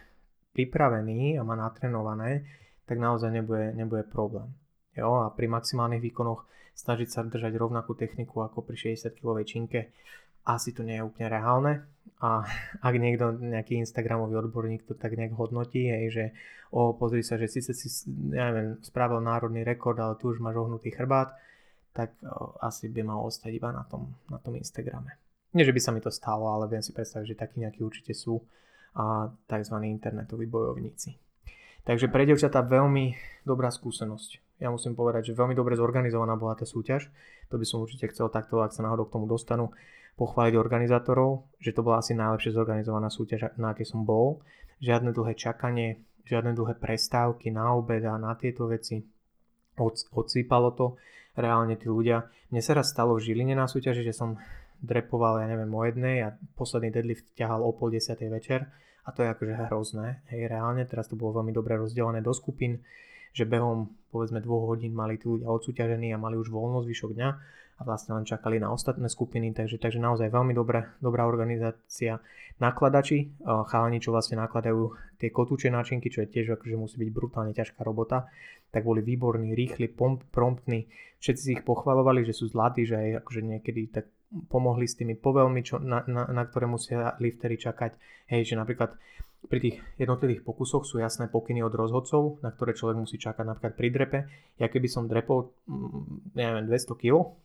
[0.52, 2.44] pripravený a má natrenované,
[2.84, 4.52] tak naozaj nebude, nebude problém.
[4.94, 9.94] Jo, a pri maximálnych výkonoch snažiť sa držať rovnakú techniku ako pri 60 kg činke,
[10.44, 11.72] asi to nie je úplne reálne.
[12.20, 12.44] A
[12.88, 16.24] ak niekto, nejaký Instagramový odborník to tak nejak hodnotí, hej, že
[16.70, 20.92] o, pozri sa, že síce si, neviem, spravil národný rekord, ale tu už máš ohnutý
[20.92, 21.32] chrbát,
[21.96, 25.16] tak o, asi by mal ostať iba na tom, na tom Instagrame.
[25.54, 28.10] Nie, že by sa mi to stalo, ale viem si predstaviť, že takí nejakí určite
[28.10, 28.42] sú
[28.94, 29.76] a tzv.
[29.90, 31.18] internetoví bojovníci.
[31.84, 36.62] Takže pre devčatá veľmi dobrá skúsenosť ja musím povedať, že veľmi dobre zorganizovaná bola tá
[36.62, 37.10] súťaž.
[37.50, 39.74] To by som určite chcel takto, ak sa náhodou k tomu dostanú,
[40.14, 44.46] pochváliť organizátorov, že to bola asi najlepšie zorganizovaná súťaž, na aké som bol.
[44.78, 49.02] Žiadne dlhé čakanie, žiadne dlhé prestávky na obed a na tieto veci.
[49.74, 50.94] Od, odsýpalo to
[51.34, 52.30] reálne tí ľudia.
[52.54, 54.38] Mne sa raz stalo v Žiline na súťaži, že som
[54.78, 58.70] drepoval, ja neviem, o jednej a posledný deadlift ťahal o pol desiatej večer
[59.04, 62.80] a to je akože hrozné, hej, reálne, teraz to bolo veľmi dobre rozdelené do skupín,
[63.36, 67.30] že behom povedzme dvoch hodín mali tí ľudia odsúťažení a mali už voľno zvyšok dňa
[67.74, 72.22] a vlastne len čakali na ostatné skupiny, takže, takže naozaj veľmi dobré, dobrá organizácia.
[72.62, 77.50] Nakladači, chalani, čo vlastne nakladajú tie kotúče náčinky, čo je tiež akože musí byť brutálne
[77.50, 78.30] ťažká robota,
[78.70, 79.90] tak boli výborní, rýchli,
[80.30, 80.86] promptní,
[81.18, 84.06] všetci si ich pochvalovali, že sú zlatí, že aj akože niekedy tak
[84.50, 87.94] pomohli s tými povelmi, čo, na, na, na ktoré musia liftery čakať.
[88.30, 88.98] Hej, že napríklad
[89.46, 93.74] pri tých jednotlivých pokusoch sú jasné pokyny od rozhodcov, na ktoré človek musí čakať napríklad
[93.76, 94.18] pri drepe.
[94.56, 97.36] Ja keby som drepol, mm, neviem, 200 kg,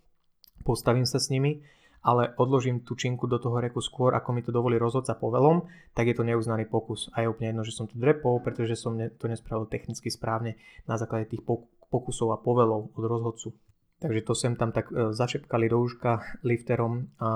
[0.63, 1.59] postavím sa s nimi,
[1.99, 6.07] ale odložím tú činku do toho reku skôr, ako mi to dovolí rozhodca povelom, tak
[6.07, 7.11] je to neuznaný pokus.
[7.11, 10.55] A je úplne jedno, že som to drepol, pretože som to nespravil technicky správne
[10.87, 11.43] na základe tých
[11.91, 13.51] pokusov a povelov od rozhodcu.
[13.99, 17.31] Takže to sem tam tak e, zašepkali do úška lifterom a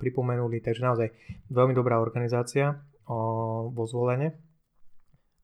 [0.00, 1.08] pripomenuli, takže naozaj
[1.52, 2.80] veľmi dobrá organizácia
[3.68, 4.32] vo zvolenie.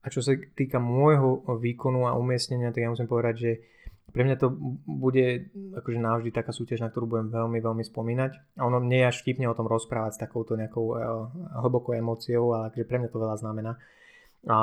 [0.01, 3.51] A čo sa týka môjho výkonu a umiestnenia, tak ja musím povedať, že
[4.09, 4.49] pre mňa to
[4.89, 8.57] bude akože navždy taká súťaž, na ktorú budem veľmi, veľmi spomínať.
[8.57, 11.29] A ono nie je až vtipne o tom rozprávať s takouto nejakou uh,
[11.61, 13.77] hlbokou emóciou, ale akože pre mňa to veľa znamená.
[14.49, 14.57] A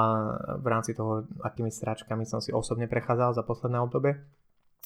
[0.58, 4.18] v rámci toho, akými stračkami som si osobne prechádzal za posledné obdobie.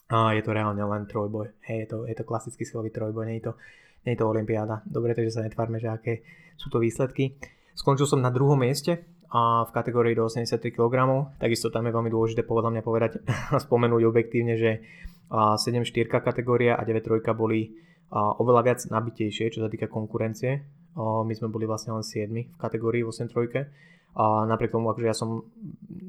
[0.10, 1.54] A je to reálne len trojboj.
[1.69, 3.54] Hej, je to, je to klasický silový trojboj, nie je to,
[4.10, 4.82] nie je to olympiáda.
[4.89, 6.26] Dobre, takže sa netvárme, že aké
[6.58, 7.38] sú to výsledky.
[7.78, 11.30] Skončil som na druhom mieste a v kategórii do 83 kg.
[11.38, 13.12] Takisto tam je veľmi dôležité podľa mňa povedať
[13.54, 14.82] a spomenúť objektívne, že
[15.30, 17.78] 7-4 kategória a 9-3 boli
[18.10, 20.65] oveľa viac nabitejšie, čo sa týka konkurencie.
[20.98, 23.69] My sme boli vlastne len 7 v kategórii 8-3.
[24.17, 25.45] A napriek tomu, akože ja som,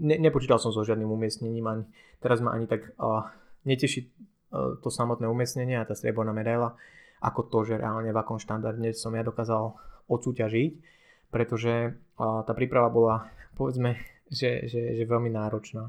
[0.01, 1.85] ne, nepočítal som so žiadnym umiestnením, ani,
[2.25, 3.29] teraz ma ani tak uh,
[3.65, 4.09] neteší
[4.53, 6.77] uh, to samotné umiestnenie a tá strieborná medaila,
[7.21, 9.77] ako to, že reálne v akom štandarde som ja dokázal
[10.09, 10.91] odsúťažiť
[11.31, 13.97] pretože tá príprava bola, povedzme,
[14.29, 15.89] že, že, že veľmi náročná.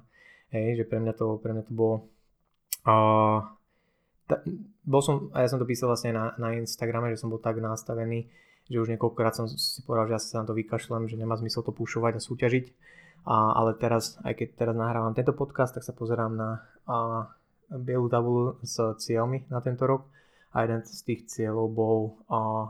[0.54, 1.96] Hej, že pre mňa to, pre mňa to bolo...
[2.84, 3.40] Uh,
[4.28, 4.44] ta,
[4.84, 7.64] bol som, a ja som to písal vlastne na, na Instagrame, že som bol tak
[7.64, 8.28] nastavený,
[8.68, 11.64] že už niekoľkokrát som si povedal, že ja sa na to vykašlem, že nemá zmysel
[11.64, 12.66] to púšovať a súťažiť.
[13.32, 17.32] A, ale teraz, aj keď teraz nahrávam tento podcast, tak sa pozerám na a,
[17.72, 20.08] bielu tabulu s cieľmi na tento rok
[20.52, 22.68] a jeden z tých cieľov bol a,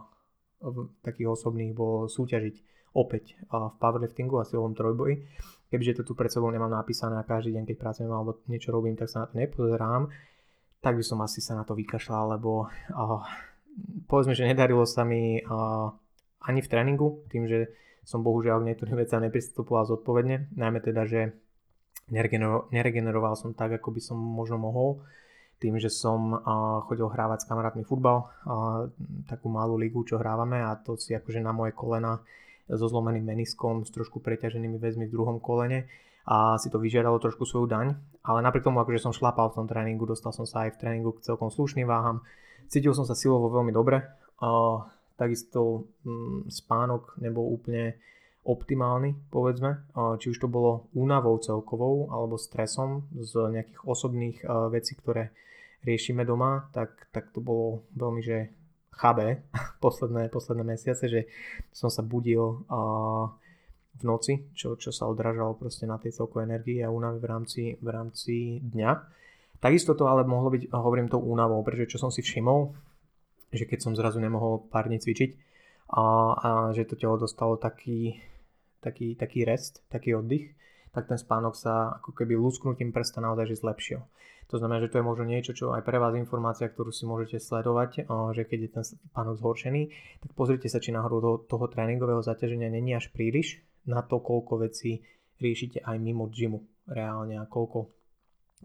[1.02, 2.56] takých osobných bolo súťažiť
[2.94, 5.26] opäť v powerliftingu a silovom trojboji.
[5.72, 9.00] Kebyže to tu pred sebou nemám napísané a každý deň, keď pracujem alebo niečo robím,
[9.00, 10.12] tak sa na to nepozerám,
[10.84, 13.24] tak by som asi sa na to vykašľal, lebo uh,
[14.12, 15.88] povedzme, že nedarilo sa mi uh,
[16.44, 17.72] ani v tréningu, tým, že
[18.04, 21.32] som bohužiaľ k niektorým veciam nepristupoval zodpovedne, najmä teda, že
[22.12, 25.02] neregeneroval som tak, ako by som možno mohol.
[25.62, 26.42] Tým, že som
[26.90, 28.28] chodil hrávať s kamarátmi futbal,
[29.30, 32.20] takú malú ligu, čo hrávame a to si akože na moje kolena
[32.66, 35.86] so zlomeným meniskom, s trošku preťaženými väzmi v druhom kolene
[36.26, 39.68] a si to vyžiadalo trošku svoju daň, ale napriek tomu akože som šlapal v tom
[39.68, 42.22] tréningu, dostal som sa aj v tréningu k celkom slušným váham,
[42.70, 44.06] cítil som sa silovo veľmi dobre,
[45.18, 47.98] takisto mm, spánok nebol úplne
[48.42, 49.86] optimálny, povedzme,
[50.18, 54.38] či už to bolo únavou celkovou alebo stresom z nejakých osobných
[54.74, 55.30] vecí, ktoré
[55.86, 58.50] riešime doma, tak, tak to bolo veľmi, že
[58.94, 59.46] chabé
[59.86, 61.22] posledné, posledné mesiace, že
[61.70, 62.66] som sa budil
[63.92, 67.62] v noci, čo, čo sa odrážalo proste na tej celkovej energii a únave v rámci,
[67.78, 68.92] v rámci dňa.
[69.62, 72.74] Takisto to ale mohlo byť, hovorím to únavou, pretože čo som si všimol,
[73.54, 75.51] že keď som zrazu nemohol pár dní cvičiť
[75.92, 76.06] a,
[76.40, 78.24] a že to telo dostalo taký,
[78.80, 80.56] taký, taký rest, taký oddych,
[80.96, 84.02] tak ten spánok sa ako keby lusknutím prsta naozaj že zlepšil.
[84.52, 87.40] To znamená, že to je možno niečo, čo aj pre vás informácia, ktorú si môžete
[87.40, 88.04] sledovať,
[88.36, 89.82] že keď je ten spánok zhoršený,
[90.20, 94.68] tak pozrite sa, či náhodou toho, toho tréningového zaťaženia není až príliš na to, koľko
[94.68, 95.08] vecí
[95.40, 97.96] riešite aj mimo gymu reálne a koľko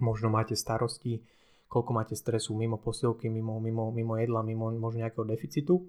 [0.03, 1.23] možno máte starostí,
[1.71, 5.87] koľko máte stresu mimo posilky, mimo, mimo, mimo jedla, mimo možno nejakého deficitu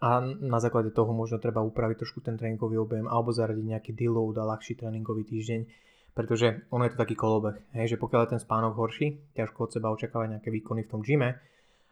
[0.00, 4.40] a na základe toho možno treba upraviť trošku ten tréningový objem alebo zaradiť nejaký deload
[4.40, 8.42] a ľahší tréningový týždeň pretože ono je to taký kolobeh, hej, že pokiaľ je ten
[8.42, 11.38] spánok horší, ťažko od seba očakávať nejaké výkony v tom gyme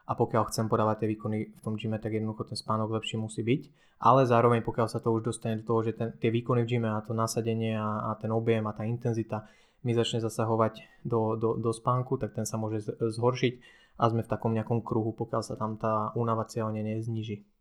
[0.09, 3.47] a pokiaľ chcem podávať tie výkony v tom gyme, tak jednoducho ten spánok lepší musí
[3.47, 3.62] byť,
[4.03, 6.90] ale zároveň pokiaľ sa to už dostane do toho, že ten, tie výkony v gyme
[6.90, 9.47] a to nasadenie a, a ten objem a tá intenzita
[9.87, 13.55] mi začne zasahovať do, do, do spánku, tak ten sa môže zhoršiť
[14.03, 17.58] a sme v takom nejakom kruhu, pokiaľ sa tam tá únava cieľne nezniží.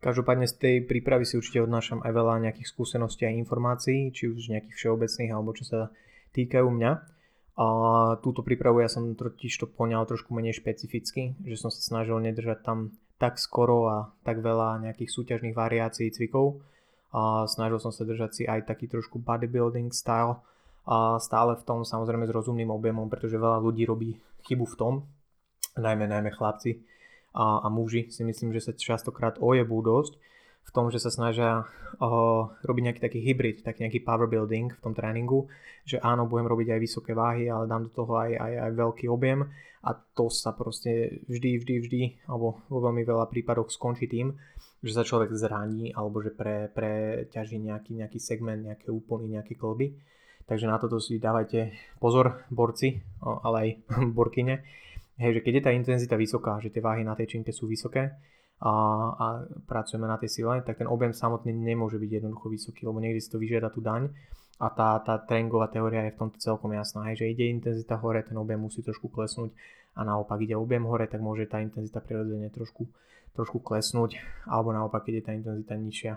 [0.00, 4.48] Každopádne z tej prípravy si určite odnášam aj veľa nejakých skúseností a informácií, či už
[4.48, 5.92] nejakých všeobecných alebo čo sa
[6.32, 6.92] týkajú mňa.
[7.60, 7.66] A
[8.24, 12.64] túto prípravu ja som totiž to poňal trošku menej špecificky, že som sa snažil nedržať
[12.64, 16.64] tam tak skoro a tak veľa nejakých súťažných variácií cvikov.
[17.12, 20.40] A snažil som sa držať si aj taký trošku bodybuilding style
[20.88, 24.16] a stále v tom samozrejme s rozumným objemom, pretože veľa ľudí robí
[24.48, 24.94] chybu v tom,
[25.76, 26.80] najmä najmä chlapci,
[27.34, 30.18] a, a muži si myslím, že sa častokrát ojebú dosť
[30.60, 34.82] v tom, že sa snažia uh, robiť nejaký taký hybrid, taký nejaký power building v
[34.82, 35.48] tom tréningu,
[35.82, 39.06] že áno, budem robiť aj vysoké váhy, ale dám do toho aj, aj, aj veľký
[39.10, 44.36] objem a to sa proste vždy, vždy, vždy, alebo vo veľmi veľa prípadoch skončí tým,
[44.84, 49.96] že sa človek zraní alebo že pre, preťaží nejaký, nejaký segment, nejaké úpony, nejaké kolby.
[50.44, 53.68] Takže na toto si dávajte pozor, borci, ale aj
[54.16, 54.60] borkyne
[55.20, 58.08] Hej, že keď je tá intenzita vysoká, že tie váhy na tej činke sú vysoké
[58.64, 58.72] a,
[59.12, 59.26] a
[59.68, 63.28] pracujeme na tej sile, tak ten objem samotný nemôže byť jednoducho vysoký, lebo niekde si
[63.28, 64.08] to vyžiada tú daň
[64.60, 68.24] a tá, tá tréningová teória je v tomto celkom jasná, hej, že ide intenzita hore,
[68.24, 69.52] ten objem musí trošku klesnúť
[69.96, 72.88] a naopak ide objem hore, tak môže tá intenzita prirodzene trošku,
[73.36, 74.16] trošku klesnúť
[74.48, 76.12] alebo naopak, keď je tá intenzita nižšia,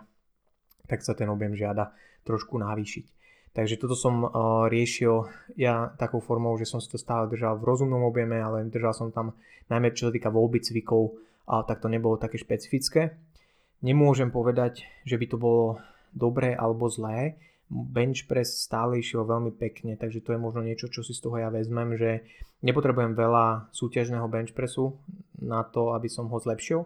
[0.87, 1.91] tak sa ten objem žiada
[2.23, 3.22] trošku navýšiť.
[3.53, 5.29] Takže toto som uh, riešil
[5.61, 9.13] ja takou formou, že som si to stále držal v rozumnom objeme, ale držal som
[9.13, 9.37] tam
[9.69, 11.13] najmä čo sa týka voľby cvikov,
[11.45, 13.19] a tak to nebolo také špecifické.
[13.83, 15.65] Nemôžem povedať, že by to bolo
[16.15, 17.35] dobré alebo zlé.
[17.67, 21.41] Bench press stále išiel veľmi pekne, takže to je možno niečo, čo si z toho
[21.41, 22.23] ja vezmem, že
[22.63, 24.95] nepotrebujem veľa súťažného bench pressu
[25.41, 26.85] na to, aby som ho zlepšil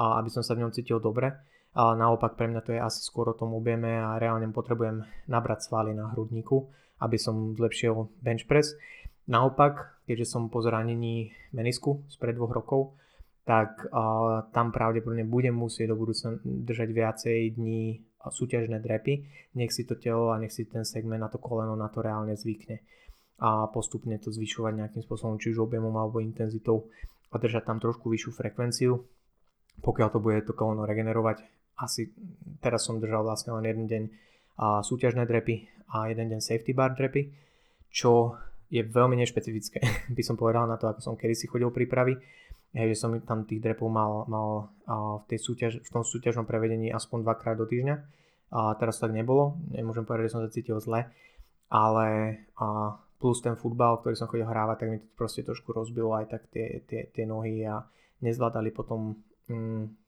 [0.00, 1.34] a aby som sa v ňom cítil dobre
[1.70, 5.70] ale naopak pre mňa to je asi skôr o tom objeme a reálne potrebujem nabrať
[5.70, 6.66] svaly na hrudníku,
[6.98, 8.74] aby som zlepšil bench press.
[9.30, 12.98] Naopak, keďže som po zranení menisku spred dvoch rokov,
[13.46, 19.24] tak uh, tam pravdepodobne budem musieť do budúcna držať viacej dní súťažné drepy,
[19.56, 22.36] nech si to telo a nech si ten segment na to koleno na to reálne
[22.36, 22.84] zvykne.
[23.40, 26.92] A postupne to zvyšovať nejakým spôsobom, či už objemom alebo intenzitou
[27.32, 28.92] a držať tam trošku vyššiu frekvenciu,
[29.80, 32.10] pokiaľ to bude to koleno regenerovať asi
[32.58, 34.02] teraz som držal vlastne len jeden deň
[34.60, 35.64] a súťažné drepy
[35.96, 37.32] a jeden deň safety bar drepy,
[37.88, 38.36] čo
[38.70, 39.80] je veľmi nešpecifické,
[40.16, 42.14] by som povedal na to, ako som kedy si chodil prípravy,
[42.76, 46.94] hej, že som tam tých drepov mal, mal v, tej súťaž, v tom súťažnom prevedení
[46.94, 47.96] aspoň dvakrát do týždňa.
[48.50, 51.06] A teraz tak nebolo, nemôžem povedať, že som sa cítil zle,
[51.70, 52.06] ale
[52.58, 56.34] a plus ten futbal, ktorý som chodil hrávať, tak mi to proste trošku rozbilo aj
[56.34, 57.84] tak tie, tie, tie nohy a
[58.24, 59.99] nezvládali potom mm,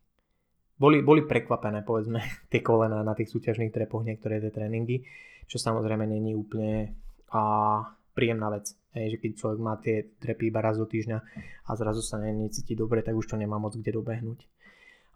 [0.83, 2.19] boli, boli prekvapené, povedzme,
[2.51, 5.07] tie kolena na tých súťažných trepoch, niektoré tie tréningy,
[5.47, 6.99] čo samozrejme není úplne
[7.31, 7.87] a,
[8.19, 8.75] príjemná vec.
[8.93, 11.19] Hej, že keď človek má tie trepy iba raz do týždňa
[11.65, 14.45] a zrazu sa necíti dobre, tak už to nemá moc kde dobehnúť.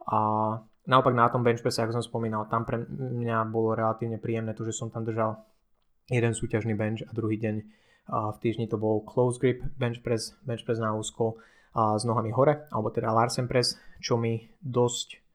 [0.08, 0.18] A
[0.88, 4.64] naopak na tom bench presse, ako som spomínal, tam pre mňa bolo relatívne príjemné to,
[4.64, 5.44] že som tam držal
[6.08, 7.56] jeden súťažný bench a druhý deň
[8.06, 11.42] a v týždni to bol close grip bench press, bench press na úzko
[11.74, 15.25] a s nohami hore, alebo teda Larsen press, čo mi dosť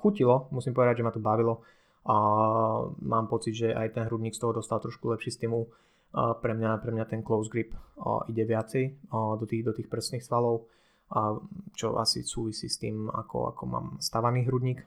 [0.00, 1.64] chutilo, musím povedať, že ma to bavilo
[2.04, 2.16] a
[3.00, 5.72] mám pocit, že aj ten hrudník z toho dostal trošku lepší stimul.
[6.14, 7.74] Pre mňa, pre mňa ten close grip
[8.28, 10.68] ide viacej do tých, do tých prstných svalov,
[11.74, 14.84] čo asi súvisí s tým, ako, ako mám stavaný hrudník,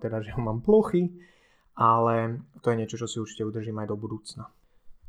[0.00, 1.10] teda že ho mám plochy,
[1.74, 4.46] ale to je niečo, čo si určite udržím aj do budúcna.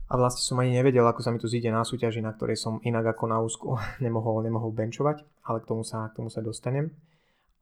[0.06, 2.78] A vlastne som ani nevedel, ako sa mi tu zíde na súťaži, na ktorej som
[2.86, 3.68] inak ako na úzku
[4.04, 6.94] nemohol, nemohol benchovať, ale k tomu sa, k tomu sa dostanem.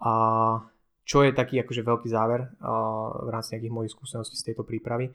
[0.03, 0.13] A
[1.03, 5.11] čo je taký akože veľký záver v rámci nejakých mojich skúseností z tejto prípravy,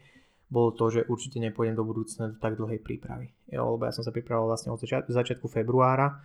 [0.48, 3.32] bolo to, že určite nepôjdem do budúcna do tak dlhej prípravy.
[3.52, 6.24] Jo, lebo ja som sa pripravoval vlastne od začiatku februára,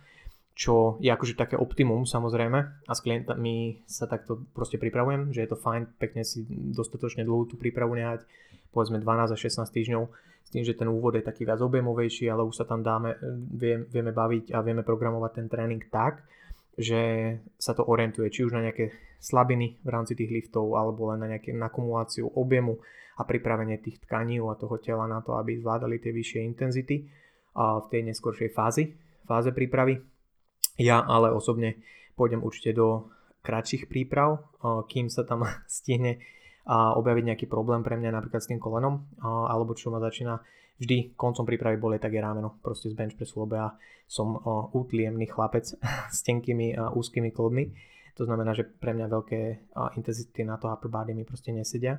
[0.54, 5.50] čo je akože také optimum samozrejme a s klientami sa takto proste pripravujem, že je
[5.50, 8.22] to fajn pekne si dostatočne dlhú tú prípravu nehať,
[8.70, 10.02] povedzme 12 až 16 týždňov,
[10.44, 13.18] s tým, že ten úvod je taký viac objemovejší, ale už sa tam dáme,
[13.50, 16.22] vie, vieme baviť a vieme programovať ten tréning tak,
[16.74, 18.90] že sa to orientuje či už na nejaké
[19.22, 22.82] slabiny v rámci tých liftov alebo len na nejakú akumuláciu objemu
[23.14, 27.06] a pripravenie tých tkaní a toho tela na to, aby zvládali tie vyššie intenzity
[27.54, 28.90] v tej neskoršej fázi,
[29.22, 30.02] fáze prípravy.
[30.82, 31.78] Ja ale osobne
[32.18, 33.14] pôjdem určite do
[33.46, 34.50] kratších príprav,
[34.90, 36.18] kým sa tam stihne
[36.66, 40.42] objaviť nejaký problém pre mňa napríklad s tým kolenom, alebo čo ma začína
[40.78, 44.36] vždy koncom prípravy boli tak je rámeno, proste z bench pressu, ja som
[44.74, 45.64] útlý, jemný chlapec
[46.16, 47.72] s tenkými a úzkými klobmi.
[48.14, 49.40] To znamená, že pre mňa veľké
[49.98, 51.98] intenzity na to upper body mi proste nesedia.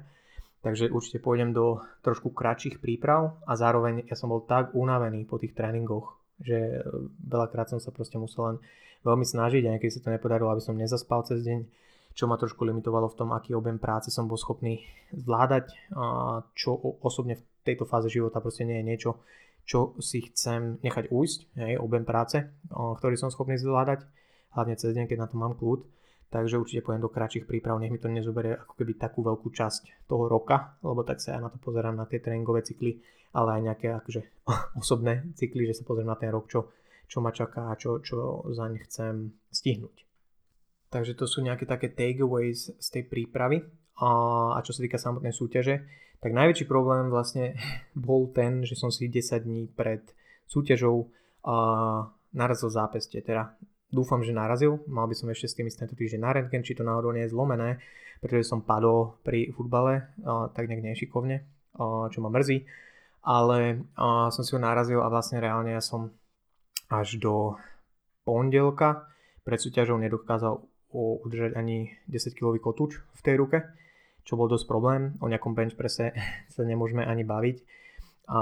[0.63, 5.37] Takže určite pôjdem do trošku kratších príprav a zároveň ja som bol tak unavený po
[5.37, 8.57] tých tréningoch, že e, veľakrát som sa proste musel len
[9.05, 11.69] veľmi snažiť a niekedy sa to nepodarilo, aby som nezaspal cez deň,
[12.17, 14.81] čo ma trošku limitovalo v tom, aký objem práce som bol schopný
[15.13, 19.11] zvládať, a čo osobne v tejto fáze života proste nie je niečo,
[19.65, 24.05] čo si chcem nechať ujsť, hej, objem práce, ktorý som schopný zvládať,
[24.53, 25.83] hlavne cez deň, keď na to mám kľud.
[26.29, 30.09] Takže určite pôjdem do kratších príprav, nech mi to nezoberie ako keby takú veľkú časť
[30.09, 32.99] toho roka, lebo tak sa ja na to pozerám na tie tréningové cykly,
[33.31, 34.21] ale aj nejaké akože
[34.81, 36.75] osobné cykly, že sa pozriem na ten rok, čo,
[37.07, 40.05] čo ma čaká a čo, čo zaň chcem stihnúť.
[40.89, 43.63] Takže to sú nejaké také takeaways z tej prípravy.
[43.99, 44.09] A,
[44.55, 45.87] a čo sa týka samotnej súťaže,
[46.19, 47.55] tak najväčší problém vlastne
[47.95, 50.03] bol ten, že som si 10 dní pred
[50.47, 51.07] súťažou
[51.45, 51.55] a,
[52.35, 53.23] narazil zápestie.
[53.23, 53.55] Teda
[53.89, 54.83] dúfam, že narazil.
[54.91, 57.31] Mal by som ešte s tým ísť týždeň na rentgen, či to náhodou nie je
[57.31, 57.79] zlomené,
[58.19, 61.43] pretože som padol pri futbale a, tak nejak nešikovne,
[61.79, 62.85] a, čo ma mrzí
[63.25, 66.13] ale uh, som si ho narazil a vlastne reálne ja som
[66.93, 67.57] až do
[68.21, 69.09] pondelka
[69.41, 70.61] pred súťažou nedokázal
[70.95, 73.57] udržať ani 10 kg kotúč v tej ruke,
[74.25, 75.13] čo bol dosť problém.
[75.21, 76.11] O nejakom bench prese
[76.53, 77.57] sa nemôžeme ani baviť.
[78.25, 78.41] A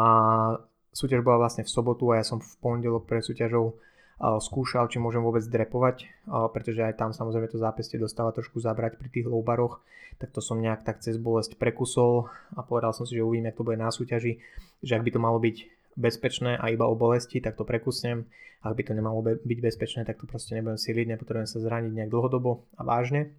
[0.96, 3.76] súťaž bola vlastne v sobotu a ja som v pondelok pred súťažou
[4.24, 6.08] skúšal, či môžem vôbec drepovať,
[6.56, 9.84] pretože aj tam samozrejme to zápestie dostáva trošku zabrať pri tých lowbaroch,
[10.22, 13.58] tak to som nejak tak cez bolesť prekusol a povedal som si, že uvidím, ako
[13.60, 14.40] to bude na súťaži,
[14.80, 15.58] že ak by to malo byť
[16.00, 18.26] bezpečné a iba o bolesti, tak to prekusnem.
[18.64, 22.14] Ak by to nemalo byť bezpečné, tak to proste nebudem siliť, nepotrebujem sa zraniť nejak
[22.14, 23.36] dlhodobo a vážne.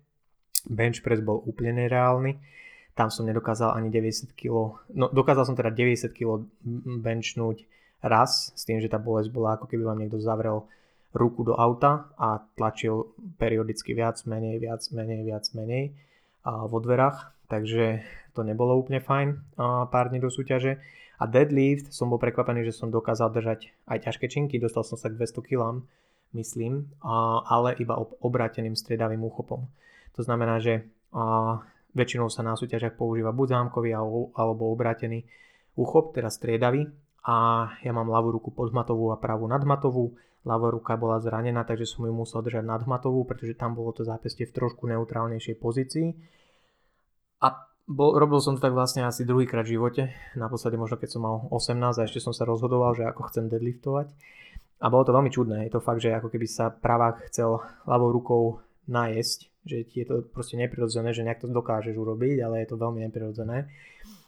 [0.69, 2.37] Bench press bol úplne nereálny.
[2.95, 6.47] Tam som nedokázal ani 90 kg, no dokázal som teda 90 kg
[7.03, 7.67] benchnúť
[8.05, 10.63] raz, s tým, že tá bolesť bola ako keby vám niekto zavrel
[11.11, 15.91] ruku do auta a tlačil periodicky viac, menej, viac, menej, viac, menej
[16.45, 18.03] vo dverách, takže
[18.35, 19.59] to nebolo úplne fajn
[19.91, 20.79] pár dní do súťaže.
[21.19, 25.07] A deadlift som bol prekvapený, že som dokázal držať aj ťažké činky, dostal som sa
[25.11, 25.83] k 200 kg,
[26.35, 26.91] myslím,
[27.47, 29.67] ale iba obráteným striedavým úchopom.
[30.15, 31.63] To znamená, že a,
[31.95, 35.27] väčšinou sa na súťažiach používa buď zámkový alebo obrátený
[35.75, 36.91] úchop, teda striedavý,
[37.25, 40.13] a ja mám ľavú ruku podhmatovú a pravú nadhmatovú.
[40.45, 44.45] Ľavá ruka bola zranená, takže som ju musel držať nadhmatovú, pretože tam bolo to zápestie
[44.45, 46.13] v trošku neutrálnejšej pozícii.
[47.41, 51.25] A bol, robil som to tak vlastne asi druhýkrát v živote, naposledy možno keď som
[51.25, 54.13] mal 18 a ešte som sa rozhodoval, že ako chcem deadliftovať.
[54.85, 58.13] A bolo to veľmi čudné, je to fakt, že ako keby sa pravák chcel ľavou
[58.13, 58.43] rukou
[58.85, 62.77] najesť, že ti je to proste neprirodzené, že nejak to dokážeš urobiť, ale je to
[62.77, 63.67] veľmi neprirodzené.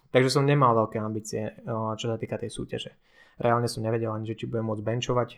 [0.09, 2.97] Takže som nemal veľké ambície, čo sa týka tej súťaže.
[3.37, 5.29] Reálne som nevedel ani, že či budem môcť benchovať,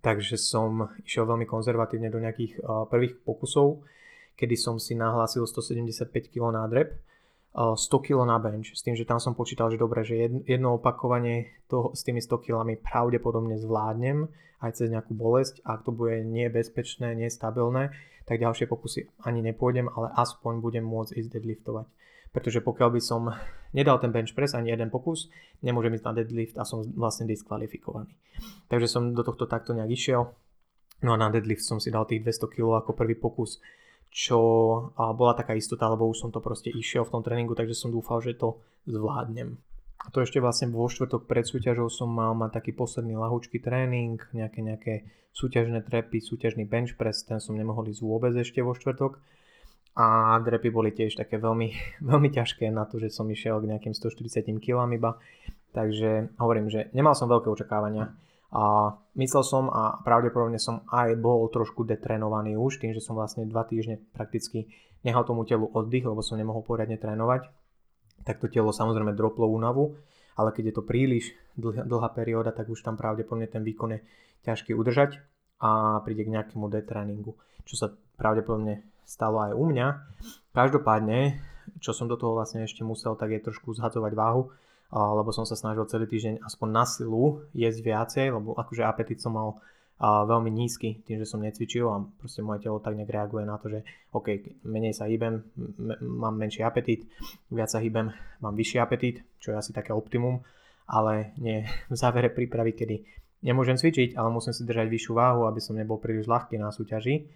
[0.00, 3.84] takže som išiel veľmi konzervatívne do nejakých prvých pokusov,
[4.40, 6.96] kedy som si nahlásil 175 kg na drep,
[7.54, 11.54] 100 kg na bench, s tým, že tam som počítal, že dobre, že jedno opakovanie
[11.70, 14.26] toho, s tými 100 kg pravdepodobne zvládnem
[14.58, 17.94] aj cez nejakú bolesť, ak to bude nebezpečné, nestabilné,
[18.26, 21.86] tak ďalšie pokusy ani nepôjdem, ale aspoň budem môcť ísť deadliftovať
[22.34, 23.30] pretože pokiaľ by som
[23.70, 25.30] nedal ten bench press ani jeden pokus,
[25.62, 28.10] nemôžem ísť na deadlift a som vlastne diskvalifikovaný.
[28.66, 30.34] Takže som do tohto takto nejak išiel.
[31.06, 33.62] No a na deadlift som si dal tých 200 kg ako prvý pokus,
[34.14, 34.38] čo
[34.94, 38.22] bola taká istota, lebo už som to proste išiel v tom tréningu, takže som dúfal,
[38.22, 39.58] že to zvládnem.
[40.06, 44.22] A to ešte vlastne vo štvrtok pred súťažou som mal mať taký posledný lahúčky tréning,
[44.30, 44.94] nejaké, nejaké
[45.34, 49.18] súťažné trepy, súťažný bench press, ten som nemohol ísť vôbec ešte vo štvrtok
[49.98, 51.74] a drepy boli tiež také veľmi,
[52.10, 55.18] veľmi ťažké na to, že som išiel k nejakým 140 kg iba.
[55.74, 58.14] Takže hovorím, že nemal som veľké očakávania.
[58.54, 63.50] A myslel som a pravdepodobne som aj bol trošku detrenovaný už tým, že som vlastne
[63.50, 64.70] dva týždne prakticky
[65.02, 67.50] nehal tomu telu oddych, lebo som nemohol poriadne trénovať.
[68.22, 69.98] Tak to telo samozrejme droplo únavu,
[70.38, 71.24] ale keď je to príliš
[71.58, 74.00] dlhá, dlhá perióda, tak už tam pravdepodobne ten výkon je
[74.46, 75.18] ťažký udržať.
[75.64, 77.88] a príde k nejakému detréningu, čo sa
[78.20, 79.86] pravdepodobne stalo aj u mňa.
[80.52, 81.40] Každopádne,
[81.80, 84.52] čo som do toho vlastne ešte musel, tak je trošku zhadzovať váhu,
[84.94, 89.34] lebo som sa snažil celý týždeň aspoň na silu jesť viacej, lebo akože apetit som
[89.34, 89.58] mal
[89.94, 93.62] a veľmi nízky tým, že som necvičil a proste moje telo tak nejak reaguje na
[93.62, 97.06] to, že OK, menej sa hýbem, m- mám menší apetít,
[97.54, 98.10] viac sa hýbem,
[98.42, 100.42] mám vyšší apetít, čo je asi také optimum,
[100.90, 102.96] ale nie v závere prípravy, kedy
[103.46, 107.30] nemôžem cvičiť, ale musím si držať vyššiu váhu, aby som nebol príliš ľahký na súťaži.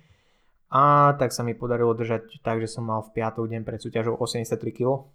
[0.69, 4.21] A tak sa mi podarilo držať tak, že som mal v piatok deň pred súťažou
[4.21, 5.09] 83 kg,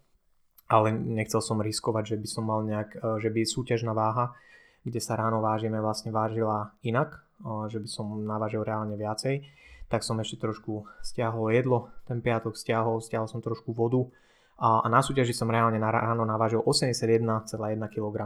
[0.68, 4.36] ale nechcel som riskovať, že by som mal nejak, e, že by súťažná váha,
[4.84, 7.24] kde sa ráno vážime, vlastne vážila inak,
[7.72, 9.48] že by som navážil reálne viacej,
[9.88, 14.12] tak som ešte trošku stiahol jedlo, ten piatok stiahol, stiahol som trošku vodu
[14.60, 17.50] a na súťaži som reálne na ráno navážil 81,1
[17.90, 18.18] kg,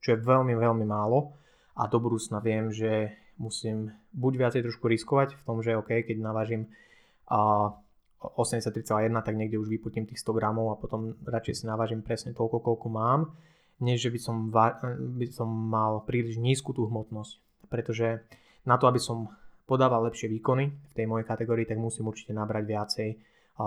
[0.00, 1.36] čo je veľmi, veľmi málo.
[1.74, 6.16] A do budúcna viem, že musím buď viacej trošku riskovať v tom, že OK, keď
[6.22, 6.70] navážim
[7.28, 7.72] a
[8.32, 12.64] 83,1, tak niekde už vyputím tých 100 gramov a potom radšej si navážim presne toľko,
[12.64, 13.36] koľko mám,
[13.84, 14.36] než že by som,
[15.18, 17.68] by som mal príliš nízku tú hmotnosť.
[17.68, 18.24] Pretože
[18.64, 19.28] na to, aby som
[19.68, 23.08] podával lepšie výkony v tej mojej kategórii, tak musím určite nabrať viacej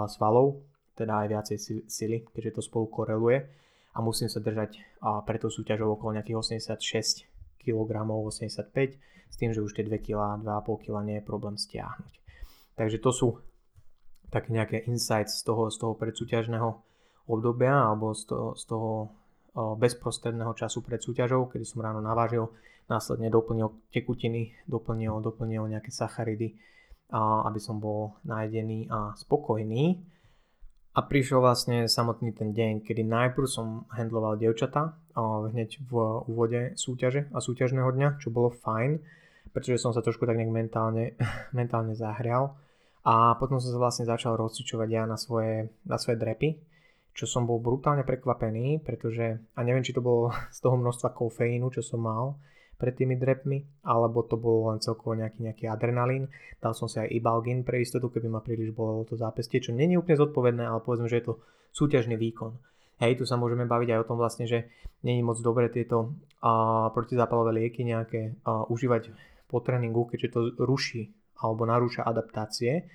[0.09, 0.61] svalov,
[0.97, 3.45] teda aj viacej sily, keďže to spolu koreluje
[3.93, 4.77] a musím sa držať
[5.25, 6.37] pre tou súťažou okolo nejakých
[6.77, 7.25] 86
[7.61, 8.97] kg, 85
[9.27, 12.13] s tým, že už tie 2 kg, 2,5 kg nie je problém stiahnuť.
[12.77, 13.27] Takže to sú
[14.29, 16.69] také nejaké insights z toho, z toho predsúťažného
[17.27, 18.91] obdobia alebo z toho, z toho
[19.57, 22.53] bezprostredného času pred súťažou, kedy som ráno navážil
[22.87, 26.55] následne doplnil tekutiny, doplnil, doplnil nejaké sacharidy,
[27.11, 29.99] aby som bol najedený a spokojný.
[30.97, 34.97] A prišiel vlastne samotný ten deň, kedy najprv som handloval dievčata
[35.53, 35.91] hneď v
[36.25, 38.97] úvode súťaže a súťažného dňa, čo bolo fajn,
[39.53, 41.13] pretože som sa trošku tak nejak mentálne,
[41.57, 42.57] mentálne zahrial.
[43.07, 46.59] A potom som sa vlastne začal rozcvičovať ja na svoje, na svoje drepy,
[47.15, 51.71] čo som bol brutálne prekvapený, pretože, a neviem, či to bolo z toho množstva kofeínu,
[51.71, 52.35] čo som mal,
[52.77, 56.29] pred tými drepmi, alebo to bolo len celkovo nejaký, nejaký adrenalín.
[56.61, 59.97] Dal som si aj ibalgin pre istotu, keby ma príliš bolelo to zápestie, čo není
[59.97, 61.41] úplne zodpovedné, ale povedzme, že je to
[61.73, 62.53] súťažný výkon.
[63.01, 64.69] Hej, tu sa môžeme baviť aj o tom vlastne, že
[65.01, 69.09] není moc dobre tieto a, protizápalové lieky nejaké a, užívať
[69.49, 71.09] po tréningu, keďže to ruší
[71.41, 72.87] alebo narúša adaptácie.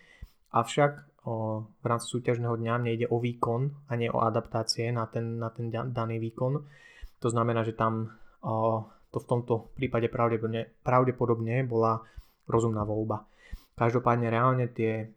[0.53, 5.07] Avšak o, v rámci súťažného dňa mne ide o výkon a nie o adaptácie na
[5.09, 6.61] ten, na ten daný výkon.
[7.23, 8.13] To znamená, že tam
[8.43, 12.01] o, to v tomto prípade pravdepodobne, pravdepodobne bola
[12.49, 13.29] rozumná voľba.
[13.77, 15.09] Každopádne reálne tie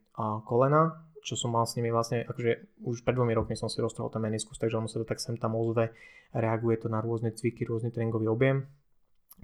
[0.48, 4.14] kolena, čo som mal s nimi vlastne, akože už pred dvomi rokmi som si roztrhol
[4.14, 5.92] ten meniskus, takže ono sa to tak sem tam ozve,
[6.38, 8.70] reaguje to na rôzne cviky, rôzny tréningový objem.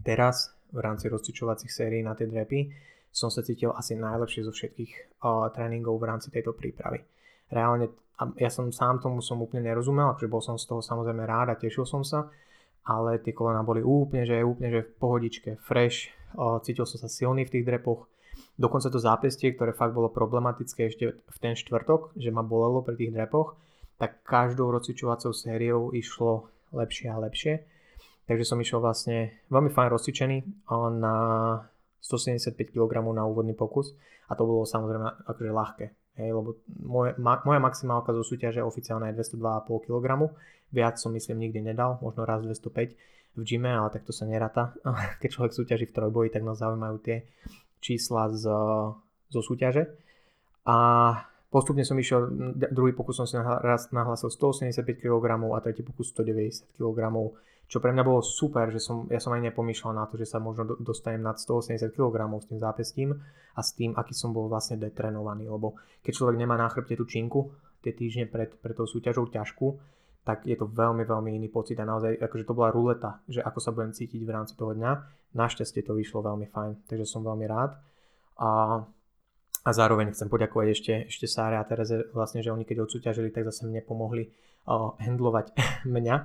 [0.06, 2.72] Teraz v rámci rozcvičovacích sérií na tie drepy
[3.12, 7.04] som sa cítil asi najlepšie zo všetkých uh, tréningov v rámci tejto prípravy.
[7.52, 7.92] Reálne,
[8.40, 11.60] ja som sám tomu som úplne nerozumel, akože bol som z toho samozrejme rád a
[11.60, 12.32] tešil som sa,
[12.88, 16.16] ale tie kolena boli úplne, že úplne, že v pohodičke, fresh,
[16.64, 18.08] cítil som sa silný v tých drepoch,
[18.56, 22.96] dokonca to zápestie, ktoré fakt bolo problematické ešte v ten štvrtok, že ma bolelo pri
[22.96, 23.60] tých drepoch,
[24.00, 27.54] tak každou rozcvičovacou sériou išlo lepšie a lepšie.
[28.26, 30.38] Takže som išiel vlastne veľmi fajn rozcvičený
[30.98, 31.16] na
[32.02, 33.94] 175 kg na úvodný pokus
[34.28, 35.86] a to bolo samozrejme akože ľahké.
[36.20, 40.28] Hej, lebo moje, ma, moja maximálka zo súťaže oficiálna je 202,5 kg.
[40.76, 42.96] Viac som myslím nikdy nedal, možno raz 205
[43.32, 44.76] v gyme, ale tak to sa neráta.
[45.24, 47.24] Keď človek súťaží v trojboji, tak nás zaujímajú tie
[47.80, 48.44] čísla z,
[49.32, 49.88] zo súťaže.
[50.68, 50.78] A
[51.48, 52.28] postupne som išiel,
[52.72, 57.00] druhý pokus som si raz nahlásil 185 kg a tretí pokus 190 kg
[57.72, 60.44] čo pre mňa bolo super, že som, ja som aj nepomýšľal na to, že sa
[60.44, 63.16] možno dostanem nad 180 kg s tým zápestím
[63.56, 67.08] a s tým, aký som bol vlastne detrenovaný, lebo keď človek nemá na chrbte tú
[67.08, 69.80] činku tie týždne pred, pred tou súťažou ťažkú,
[70.28, 73.60] tak je to veľmi, veľmi iný pocit a naozaj akože to bola ruleta, že ako
[73.64, 74.92] sa budem cítiť v rámci toho dňa.
[75.32, 77.80] Našťastie to vyšlo veľmi fajn, takže som veľmi rád.
[78.38, 78.84] A,
[79.64, 83.48] a zároveň chcem poďakovať ešte, ešte Sáre a Tereze, vlastne, že oni keď odsúťažili, tak
[83.48, 84.30] zase mne pomohli
[84.68, 85.58] uh, handlovať
[85.88, 86.16] mňa,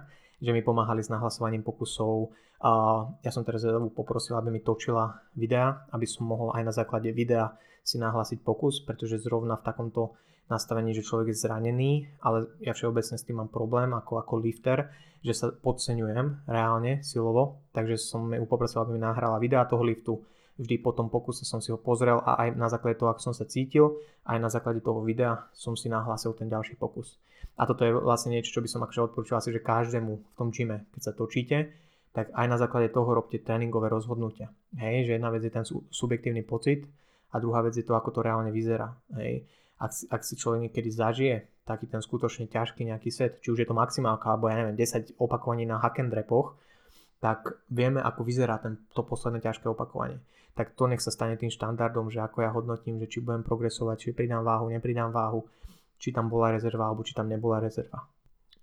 [0.41, 2.33] že mi pomáhali s nahlasovaním pokusov.
[2.61, 7.13] A ja som teraz poprosil, aby mi točila videa, aby som mohol aj na základe
[7.13, 7.53] videa
[7.87, 10.19] si nahlasiť pokus, pretože zrovna v takomto
[10.51, 14.91] nastavení, že človek je zranený, ale ja všeobecne s tým mám problém ako, ako lifter,
[15.23, 20.23] že sa podceňujem reálne silovo, takže som ju poprosil, aby mi nahrala videa toho liftu,
[20.57, 23.35] vždy po tom pokuse som si ho pozrel a aj na základe toho, ako som
[23.35, 27.19] sa cítil, aj na základe toho videa som si nahlásil ten ďalší pokus.
[27.57, 30.53] A toto je vlastne niečo, čo by som akože odporúčal asi, že každému v tom
[30.53, 31.73] gyme, keď sa točíte,
[32.13, 34.53] tak aj na základe toho robte tréningové rozhodnutia.
[34.77, 36.89] Hej, že jedna vec je ten subjektívny pocit
[37.33, 38.93] a druhá vec je to, ako to reálne vyzerá.
[39.21, 39.45] Hej.
[39.77, 43.69] Ak, ak si človek niekedy zažije taký ten skutočne ťažký nejaký set, či už je
[43.69, 46.57] to maximálka, alebo ja neviem, 10 opakovaní na hack and repoch,
[47.19, 50.23] tak vieme, ako vyzerá ten, to posledné ťažké opakovanie.
[50.57, 53.97] Tak to nech sa stane tým štandardom, že ako ja hodnotím, že či budem progresovať,
[53.99, 55.45] či pridám váhu, nepridám váhu,
[55.97, 58.05] či tam bola rezerva, alebo či tam nebola rezerva.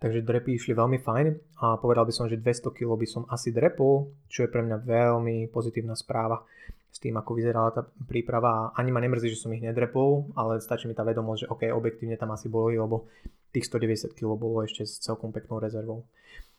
[0.04, 1.28] Takže drepy išli veľmi fajn
[1.64, 4.84] a povedal by som, že 200 kg by som asi drepol, čo je pre mňa
[4.84, 6.44] veľmi pozitívna správa
[6.92, 8.76] s tým, ako vyzerala tá príprava.
[8.76, 12.20] Ani ma nemrzí, že som ich nedrepol, ale stačí mi tá vedomosť, že OK, objektívne
[12.20, 13.08] tam asi boli, lebo
[13.56, 16.04] tých 190 kg bolo ešte s celkom peknou rezervou.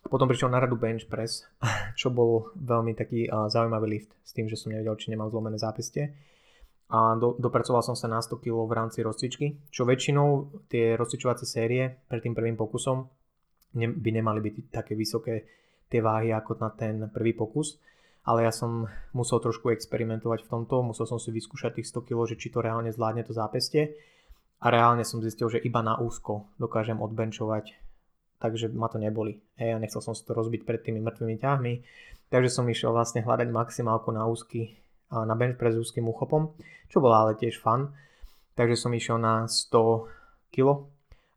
[0.04, 1.44] Potom prišiel na radu bench press,
[2.00, 5.60] čo bol veľmi taký uh, zaujímavý lift s tým, že som nevedel, či nemám zlomené
[5.60, 6.16] zápestie.
[6.92, 11.46] A do, dopracoval som sa na 100 kg v rámci rozcvičky, čo väčšinou tie rozcvičovacie
[11.48, 13.08] série pred tým prvým pokusom
[13.74, 15.44] ne, by nemali byť také vysoké
[15.90, 17.78] tie váhy ako na ten prvý pokus.
[18.24, 22.24] Ale ja som musel trošku experimentovať v tomto, musel som si vyskúšať tých 100 kg,
[22.24, 23.92] že či to reálne zvládne to zápestie.
[24.64, 27.76] A reálne som zistil, že iba na úzko dokážem odbenčovať,
[28.40, 29.44] takže ma to neboli.
[29.60, 31.72] Hej, a nechcel som si to rozbiť pred tými mŕtvými ťahmi,
[32.32, 34.72] takže som išiel vlastne hľadať maximálku na úzky,
[35.22, 36.50] na bench press úzkým uchopom,
[36.90, 37.94] čo bola ale tiež fun.
[38.58, 40.82] Takže som išiel na 100 kg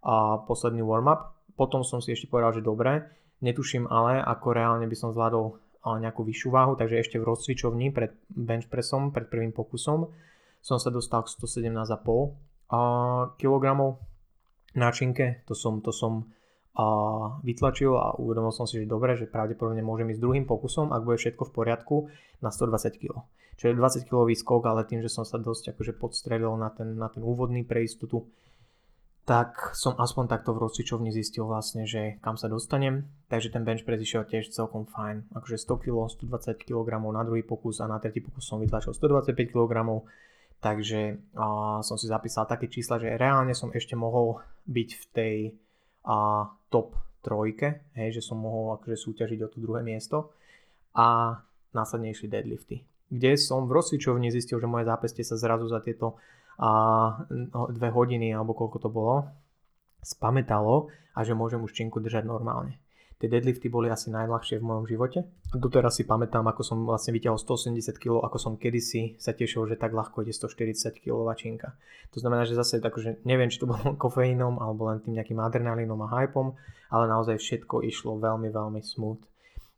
[0.01, 3.09] a posledný warm-up potom som si ešte povedal, že dobre,
[3.41, 5.57] netuším ale, ako reálne by som zvládol
[5.87, 10.05] nejakú vyššiu váhu, takže ešte v rozcvičovni pred bench pressom, pred prvým pokusom
[10.61, 12.37] som sa dostal k 117,5
[13.41, 13.65] kg
[14.77, 16.29] na činke, to som, to som
[16.77, 16.85] a
[17.41, 21.17] vytlačil a uvedomil som si, že dobre, že pravdepodobne môžem ísť druhým pokusom, ak bude
[21.17, 21.95] všetko v poriadku,
[22.37, 23.25] na 120 kg.
[23.57, 26.93] Čo je 20 kg skok, ale tým, že som sa dosť akože podstrelil na ten,
[26.93, 28.29] na ten úvodný pre istotu,
[29.25, 33.11] tak som aspoň takto v rozcvičovni zistil vlastne, že kam sa dostanem.
[33.27, 35.35] Takže ten bench press išiel tiež celkom fajn.
[35.35, 39.35] Akože 100 kg, 120 kg na druhý pokus a na tretí pokus som vytlačil 125
[39.51, 39.73] kg.
[40.63, 41.01] Takže
[41.35, 45.35] uh, som si zapísal také čísla, že reálne som ešte mohol byť v tej
[46.07, 50.31] uh, top trojke, hej, že som mohol akože súťažiť o to druhé miesto
[50.95, 51.35] a
[51.75, 52.87] následne išli deadlifty.
[53.11, 56.15] Kde som v rozcvičovni zistil, že moje zápestie sa zrazu za tieto
[56.57, 56.69] a
[57.29, 59.29] no, dve hodiny alebo koľko to bolo,
[60.01, 62.81] spametalo a že môžem už činku držať normálne.
[63.17, 65.25] Tie deadlifty boli asi najľahšie v mojom živote.
[65.49, 69.73] Doteraz si pamätám, ako som vlastne vyťahol 180 kg, ako som kedysi sa tešil, že
[69.73, 71.73] tak ľahko ide 140 kg činka.
[72.13, 75.97] To znamená, že zase akože neviem, či to bolo kofeínom alebo len tým nejakým adrenalínom
[76.05, 76.53] a hypom,
[76.93, 79.21] ale naozaj všetko išlo veľmi, veľmi smooth.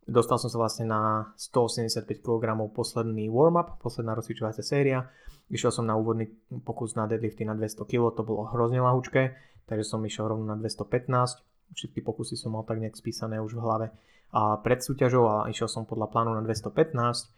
[0.10, 5.08] Dostal som sa vlastne na 185 kg posledný warm-up, posledná rozcvičovacia séria
[5.50, 6.30] Išiel som na úvodný
[6.62, 9.34] pokus na deadlifty na 200 kg, to bolo hrozne lahúčké,
[9.66, 11.42] takže som išiel rovno na 215.
[11.74, 13.88] Všetky pokusy som mal tak nejak spísané už v hlave
[14.30, 17.34] a pred súťažou a išiel som podľa plánu na 215.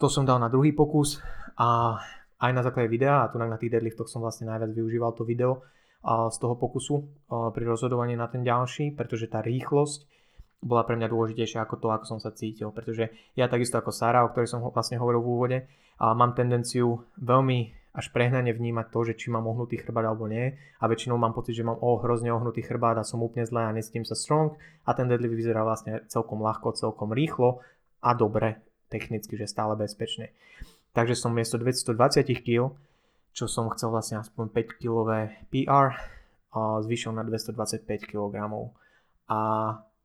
[0.00, 1.22] To som dal na druhý pokus
[1.56, 1.96] a
[2.40, 5.64] aj na základe videa a tu na tých deadliftoch som vlastne najviac využíval to video
[6.04, 10.04] z toho pokusu pri rozhodovaní na ten ďalší, pretože tá rýchlosť
[10.60, 14.24] bola pre mňa dôležitejšia ako to, ako som sa cítil, pretože ja takisto ako Sara,
[14.24, 15.58] o ktorej som vlastne hovoril v úvode,
[16.00, 20.84] mám tendenciu veľmi až prehnane vnímať to, že či mám ohnutý chrbát alebo nie a
[20.90, 24.02] väčšinou mám pocit, že mám o hrozne ohnutý chrbát a som úplne zle a necítim
[24.02, 27.62] sa strong a ten deadlift vyzerá vlastne celkom ľahko, celkom rýchlo
[28.02, 28.58] a dobre,
[28.90, 30.34] technicky, že stále bezpečne.
[30.90, 32.74] Takže som miesto 220 kg,
[33.30, 35.94] čo som chcel vlastne aspoň 5 kg PR,
[36.54, 38.34] zvyšil na 225 kg.
[39.30, 39.38] A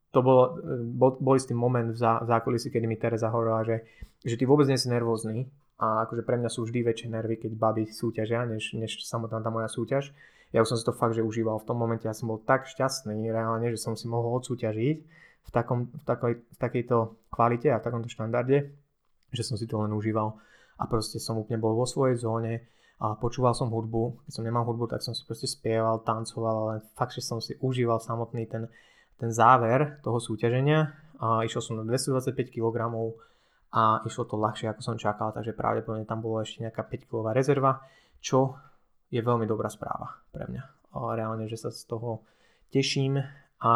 [0.09, 0.57] to bolo,
[0.97, 3.85] bol, bol istý moment v, zá, v zákulisí, kedy mi Teresa hovorila, že,
[4.25, 5.45] že ty vôbec nie si nervózny,
[5.79, 9.47] a akože pre mňa sú vždy väčšie nervy, keď baby súťažia, než, než samotná tá
[9.47, 10.11] moja súťaž.
[10.51, 11.63] Ja už som si to fakt, že užíval.
[11.63, 14.97] V tom momente ja som bol tak šťastný reálne, že som si mohol odsúťažiť
[15.47, 16.97] v, takom, v, takoj, v takejto
[17.31, 18.75] kvalite a v takomto štandarde,
[19.31, 20.35] že som si to len užíval.
[20.75, 22.67] A proste som úplne bol vo svojej zóne
[22.99, 24.27] a počúval som hudbu.
[24.27, 27.55] Keď som nemal hudbu, tak som si proste spieval, tancoval, ale fakt, že som si
[27.63, 28.67] užíval samotný ten,
[29.15, 30.91] ten záver toho súťaženia.
[31.23, 32.89] A išiel som na 225 kg
[33.69, 37.33] a išlo to ľahšie ako som čakal, takže pravdepodobne tam bolo ešte nejaká 5 kg
[37.33, 37.85] rezerva,
[38.17, 38.57] čo
[39.13, 40.63] je veľmi dobrá správa pre mňa.
[40.93, 42.25] Reálne, že sa z toho
[42.73, 43.21] teším
[43.61, 43.73] a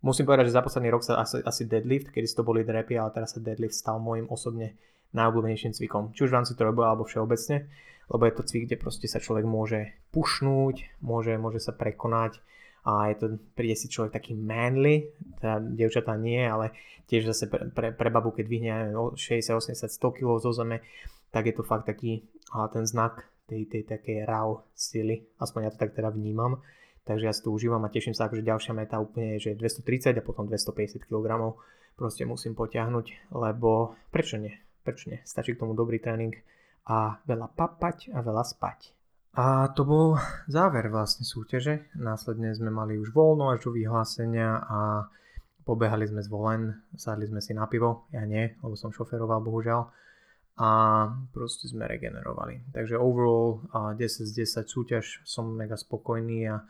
[0.00, 3.12] musím povedať, že za posledný rok sa asi, asi deadlift, kedy to boli drepy, ale
[3.12, 4.76] teraz sa deadlift stal môjim osobne
[5.12, 6.16] najobľúbenejším cvikom.
[6.16, 7.68] Či už v rámci trojboja alebo všeobecne,
[8.08, 12.40] lebo je to cvik, kde proste sa človek môže pušnúť, môže, môže sa prekonať,
[12.84, 13.26] a je to,
[13.56, 15.08] príde si človek taký manly,
[15.40, 16.76] teda devčatá nie, ale
[17.08, 18.74] tiež zase pre, pre, pre babu, keď vyhne
[19.16, 20.84] 60, 80, 100 kg zo zeme,
[21.32, 25.70] tak je to fakt taký a ten znak tej, tej takej raw sily, aspoň ja
[25.72, 26.60] to tak teda vnímam,
[27.08, 30.20] takže ja si to užívam a teším sa, že ďalšia meta úplne je, že 230
[30.20, 31.56] a potom 250 kg,
[31.96, 34.52] proste musím potiahnuť, lebo prečo nie?
[34.84, 35.20] Prečo nie?
[35.24, 36.36] Stačí k tomu dobrý tréning
[36.84, 38.92] a veľa papať a veľa spať.
[39.34, 40.14] A to bol
[40.46, 41.90] záver vlastne súťaže.
[41.98, 45.10] Následne sme mali už voľno až do vyhlásenia a
[45.66, 46.62] pobehali sme z volen,
[46.94, 49.90] sadli sme si na pivo, ja nie, lebo som šoferoval bohužiaľ
[50.54, 50.70] a
[51.34, 52.70] proste sme regenerovali.
[52.70, 56.62] Takže overall 10 z 10 súťaž som mega spokojný a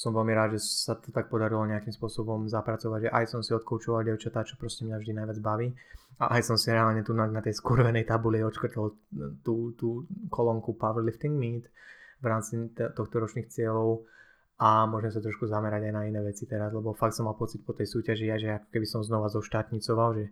[0.00, 3.52] som veľmi rád, že sa to tak podarilo nejakým spôsobom zapracovať, že aj som si
[3.52, 5.76] odkoučoval devčatá, čo proste mňa vždy najviac baví.
[6.24, 8.96] A aj som si reálne tu na, na tej skurvenej tabuli odškrtol
[9.44, 11.68] tú, tú kolónku Powerlifting Meet
[12.16, 14.08] v rámci tohto ročných cieľov
[14.56, 17.60] a môžem sa trošku zamerať aj na iné veci teraz, lebo fakt som mal pocit
[17.60, 20.24] po tej súťaži, že ako keby som znova zoštátnicoval, že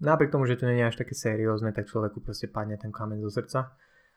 [0.00, 3.20] napriek tomu, že to nie je až také seriózne, tak človeku proste padne ten kameň
[3.28, 3.68] zo srdca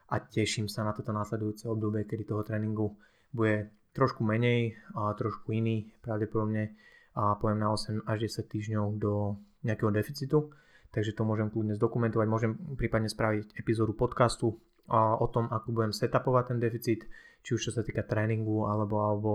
[0.08, 2.95] a teším sa na toto následujúce obdobie, kedy toho tréningu
[3.32, 6.74] bude trošku menej a trošku iný, pravdepodobne
[7.14, 10.50] a poviem na 8 až 10 týždňov do nejakého deficitu,
[10.89, 14.58] takže to môžem kľudne zdokumentovať, môžem prípadne spraviť epizódu podcastu
[14.89, 17.02] a o tom, ako budem setupovať ten deficit,
[17.46, 19.32] či už čo sa týka tréningu alebo, alebo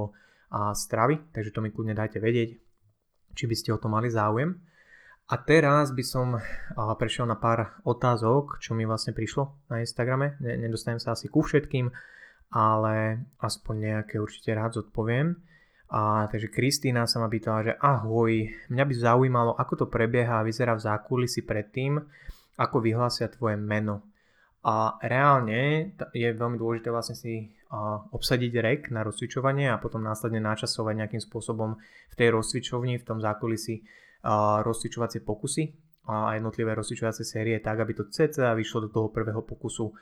[0.48, 2.56] a stravy, takže to mi kľudne dajte vedieť,
[3.36, 4.56] či by ste o to mali záujem.
[5.28, 6.40] A teraz by som
[6.72, 10.40] prešiel na pár otázok, čo mi vlastne prišlo na Instagrame.
[10.40, 11.92] Nedostanem sa asi ku všetkým,
[12.48, 15.36] ale aspoň nejaké určite rád zodpoviem.
[15.88, 18.32] A, takže Kristýna sa ma pýtala, že ahoj,
[18.68, 21.96] mňa by zaujímalo, ako to prebieha a vyzerá v zákulisi predtým,
[22.60, 24.04] ako vyhlásia tvoje meno.
[24.68, 27.48] A reálne je veľmi dôležité vlastne si
[28.12, 31.76] obsadiť rek na rozcvičovanie a potom následne načasovať nejakým spôsobom
[32.12, 33.80] v tej rozcvičovni, v tom zákulisi
[34.24, 35.72] a, rozcvičovacie pokusy
[36.08, 39.92] a jednotlivé rozcvičovacie série tak, aby to cca vyšlo do toho prvého pokusu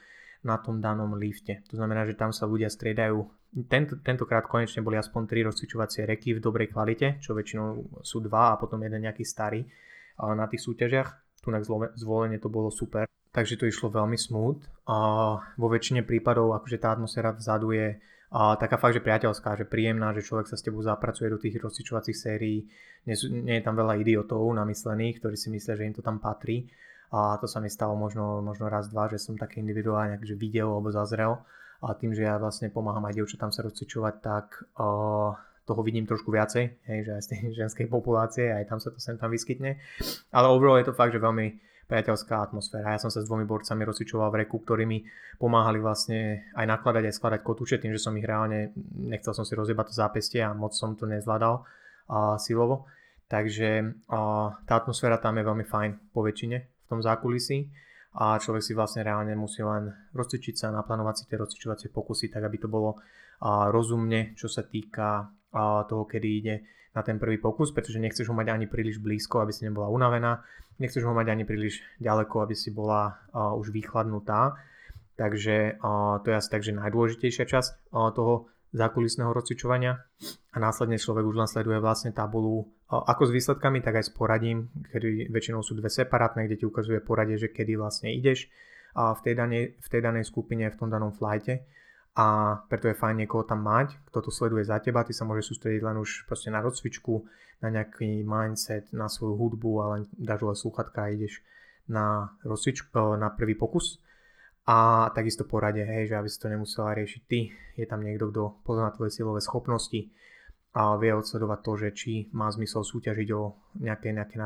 [0.46, 1.66] na tom danom lifte.
[1.68, 3.18] To znamená, že tam sa ľudia striedajú.
[3.66, 8.54] Tento, tentokrát konečne boli aspoň 3 rozcvičovacie reky v dobrej kvalite, čo väčšinou sú dva
[8.54, 9.66] a potom jeden nejaký starý
[10.22, 11.42] na tých súťažiach.
[11.42, 11.58] Tu na
[11.98, 13.10] zvolenie to bolo super.
[13.34, 14.62] Takže to išlo veľmi smooth.
[14.86, 14.96] A
[15.58, 20.10] vo väčšine prípadov akože tá atmosféra vzadu je a taká fakt, že priateľská, že príjemná,
[20.10, 22.66] že človek sa s tebou zapracuje do tých rozcvičovacích sérií.
[23.06, 26.66] Nie, nie je tam veľa idiotov namyslených, ktorí si myslia, že im to tam patrí
[27.14, 30.66] a to sa mi stalo možno, možno raz, dva, že som také individuálne akože videl
[30.66, 31.38] alebo zazrel
[31.84, 34.46] a tým, že ja vlastne pomáham aj dievčatám sa rozcvičovať, tak
[34.80, 35.36] uh,
[35.66, 38.98] toho vidím trošku viacej, hej, že aj z tej ženskej populácie, aj tam sa to
[38.98, 39.78] sem tam vyskytne.
[40.32, 42.98] Ale overall je to fakt, že veľmi priateľská atmosféra.
[42.98, 45.06] Ja som sa s dvomi borcami rozcvičoval v reku, ktorí mi
[45.38, 49.54] pomáhali vlastne aj nakladať, aj skladať kotúče, tým, že som ich reálne, nechcel som si
[49.54, 52.90] rozjebať to zápestie a moc som to nezvládal uh, silovo.
[53.30, 57.66] Takže uh, tá atmosféra tam je veľmi fajn po väčšine v tom zákulisí
[58.16, 62.46] a človek si vlastne reálne musí len rozcvičiť sa, naplánovať si tie rozcvičovacie pokusy, tak
[62.46, 62.96] aby to bolo
[63.44, 65.28] rozumne, čo sa týka
[65.90, 66.54] toho, kedy ide
[66.96, 70.40] na ten prvý pokus, pretože nechceš ho mať ani príliš blízko, aby si nebola unavená,
[70.80, 74.56] nechceš ho mať ani príliš ďaleko, aby si bola už vychladnutá.
[75.16, 75.76] Takže
[76.24, 79.96] to je asi takže najdôležitejšia časť toho zákulisného rozcvičovania.
[80.52, 84.68] A následne človek už len sleduje vlastne tabulu ako s výsledkami, tak aj s poradím,
[84.92, 88.46] kedy väčšinou sú dve separátne, kde ti ukazuje poradie, že kedy vlastne ideš
[88.94, 91.66] v tej danej, v tej danej skupine, v tom danom flighte.
[92.16, 95.52] A preto je fajn niekoho tam mať, kto to sleduje za teba, ty sa môžeš
[95.52, 97.28] sústrediť len už proste na rozcvičku,
[97.60, 101.44] na nejaký mindset, na svoju hudbu a len dáš dole sluchatka a ideš
[101.92, 104.00] na, rozcvičku, na prvý pokus
[104.66, 108.66] a takisto porade, hej, že aby si to nemusela riešiť ty, je tam niekto, kto
[108.66, 110.10] pozná tvoje silové schopnosti,
[110.76, 114.36] a vie odsledovať to, že či má zmysel súťažiť o nejaké, nejaké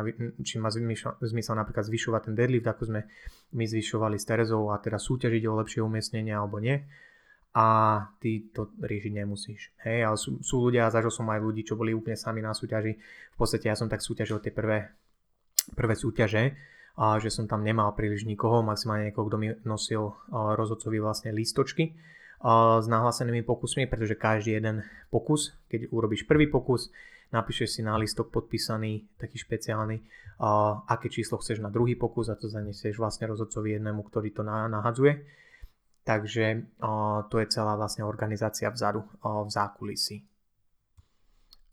[0.46, 3.00] či má zmysel, napríklad zvyšovať ten deadlift, ako sme
[3.58, 6.86] my zvyšovali s Terezou a teda súťažiť o lepšie umiestnenie alebo nie.
[7.50, 7.66] A
[8.22, 9.74] ty to riešiť nemusíš.
[9.82, 12.94] Hej, ale sú, sú ľudia, zažil som aj ľudí, čo boli úplne sami na súťaži.
[13.34, 14.86] V podstate ja som tak súťažil tie prvé,
[15.74, 16.54] prvé súťaže,
[16.98, 21.94] a že som tam nemal príliš nikoho, maximálne niekoho, kto mi nosil rozhodcovi vlastne lístočky
[22.80, 24.80] s nahlásenými pokusmi, pretože každý jeden
[25.12, 26.88] pokus, keď urobíš prvý pokus,
[27.30, 30.00] napíšeš si na listok podpísaný, taký špeciálny,
[30.88, 35.20] aké číslo chceš na druhý pokus a to zanesieš vlastne rozhodcovi jednému, ktorý to nahadzuje.
[36.00, 36.64] Takže
[37.28, 40.24] to je celá vlastne organizácia vzadu v zákulisí.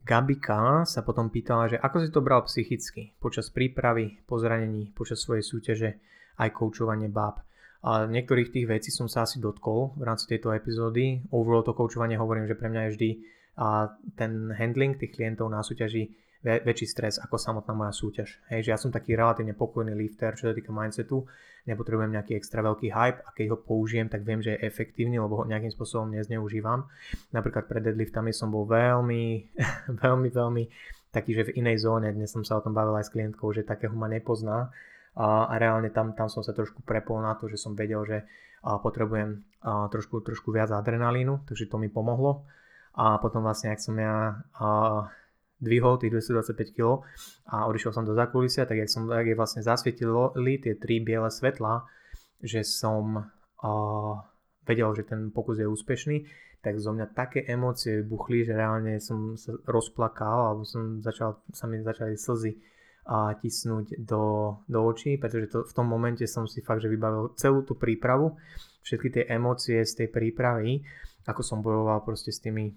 [0.08, 5.20] Gabika sa potom pýtala, že ako si to bral psychicky počas prípravy, po zranení, počas
[5.20, 5.90] svojej súťaže,
[6.40, 7.44] aj koučovanie báb.
[7.84, 11.28] A niektorých tých vecí som sa asi dotkol v rámci tejto epizódy.
[11.30, 13.10] Overall to koučovanie hovorím, že pre mňa je vždy
[13.58, 16.14] a ten handling tých klientov na súťaži
[16.48, 18.40] väčší stres ako samotná moja súťaž.
[18.48, 21.28] Hej, že ja som taký relatívne pokojný lifter, čo sa týka mindsetu,
[21.68, 25.36] nepotrebujem nejaký extra veľký hype a keď ho použijem, tak viem, že je efektívny, lebo
[25.36, 26.88] ho nejakým spôsobom nezneužívam.
[27.36, 29.52] Napríklad pred deadliftami som bol veľmi,
[30.04, 30.64] veľmi, veľmi
[31.12, 33.68] taký, že v inej zóne, dnes som sa o tom bavil aj s klientkou, že
[33.68, 34.72] takého ma nepozná
[35.18, 38.24] a, a reálne tam, tam som sa trošku prepol na to, že som vedel, že
[38.64, 42.48] a potrebujem a, trošku, trošku viac adrenalínu, takže to mi pomohlo
[42.98, 44.68] a potom vlastne, ak som ja a,
[45.58, 47.02] dvihol tých 225 kg
[47.50, 51.30] a odišiel som do zákulisia, tak jak, som, jak je vlastne zasvietili tie tri biele
[51.34, 51.86] svetla,
[52.42, 53.26] že som
[53.62, 53.70] a,
[54.68, 56.30] vedel, že ten pokus je úspešný,
[56.62, 61.66] tak zo mňa také emócie buchli, že reálne som sa rozplakal alebo som začal, sa
[61.66, 62.54] mi začali slzy
[63.08, 67.40] a tisnúť do, do očí, pretože to, v tom momente som si fakt, že vybavil
[67.40, 68.36] celú tú prípravu,
[68.84, 70.84] všetky tie emócie z tej prípravy,
[71.24, 72.76] ako som bojoval proste s tými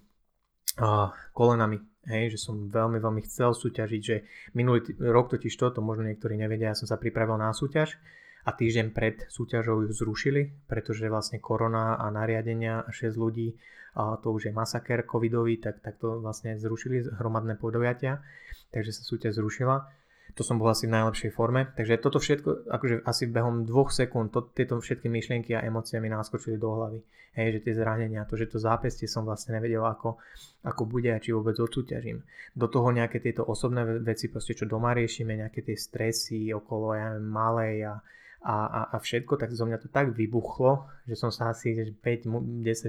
[0.79, 4.17] uh, kolenami, hej, že som veľmi, veľmi chcel súťažiť, že
[4.55, 7.99] minulý t- rok totiž to, možno niektorí nevedia, ja som sa pripravil na súťaž
[8.47, 13.57] a týždeň pred súťažou ju zrušili, pretože vlastne korona a nariadenia a 6 ľudí,
[13.99, 18.23] a to už je masaker covidový, tak, tak to vlastne zrušili hromadné podujatia,
[18.71, 20.00] takže sa súťaž zrušila
[20.35, 21.73] to som bol asi v najlepšej forme.
[21.75, 26.13] Takže toto všetko, akože asi behom dvoch sekúnd, to, tieto všetky myšlienky a emócie mi
[26.13, 27.01] naskočili do hlavy.
[27.31, 30.19] Hej, že tie zranenia, to, že to zápestie som vlastne nevedel, ako,
[30.67, 32.27] ako bude a či vôbec odsúťažím.
[32.59, 37.15] Do toho nejaké tieto osobné veci, proste čo doma riešime, nejaké tie stresy okolo, ja
[37.15, 37.95] neviem, malej a,
[38.43, 42.27] a, a, a všetko, tak zo mňa to tak vybuchlo, že som sa asi 5-10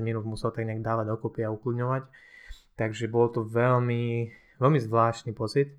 [0.01, 2.09] minút musel tak nejak dávať dokopy a ukludňovať.
[2.81, 5.69] Takže bolo to veľmi, veľmi zvláštny pocit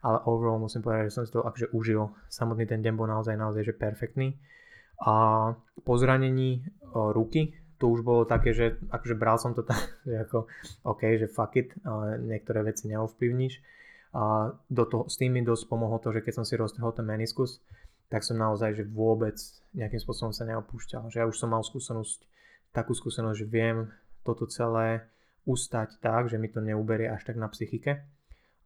[0.00, 2.12] ale overall musím povedať, že som si to akože užil.
[2.32, 4.36] Samotný ten deň bol naozaj, naozaj že perfektný.
[5.04, 5.14] A
[5.84, 10.24] po zranení o, ruky, to už bolo také, že akože bral som to tak, že
[10.24, 10.48] ako
[10.88, 13.60] OK, že fuck it, ale niektoré veci neovplyvníš.
[14.10, 17.06] A do toho, s tým mi dosť pomohlo to, že keď som si roztrhol ten
[17.06, 17.62] meniskus,
[18.10, 19.38] tak som naozaj, že vôbec
[19.76, 21.14] nejakým spôsobom sa neopúšťal.
[21.14, 22.26] Že ja už som mal skúsenosť,
[22.74, 23.86] takú skúsenosť, že viem
[24.26, 25.06] toto celé
[25.46, 28.02] ustať tak, že mi to neuberie až tak na psychike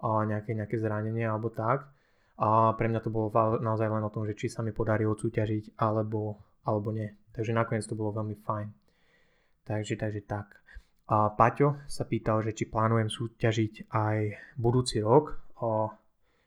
[0.04, 1.88] nejaké, nejaké zranenie alebo tak.
[2.34, 3.30] A pre mňa to bolo
[3.62, 6.36] naozaj len o tom, že či sa mi podarí odsúťažiť alebo,
[6.66, 7.08] alebo nie.
[7.32, 8.68] Takže nakoniec to bolo veľmi fajn.
[9.64, 10.60] Takže, takže tak.
[11.08, 14.18] A Paťo sa pýtal, že či plánujem súťažiť aj
[14.58, 15.36] budúci rok.
[15.60, 15.92] O,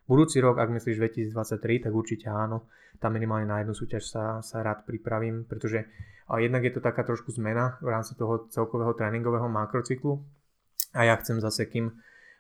[0.10, 0.98] budúci rok, ak myslíš
[1.32, 2.68] 2023, tak určite áno.
[2.98, 5.86] Tam minimálne na jednu súťaž sa, sa rád pripravím, pretože
[6.28, 10.20] a jednak je to taká trošku zmena v rámci toho celkového tréningového makrocyklu.
[10.92, 11.96] A ja chcem zase, kým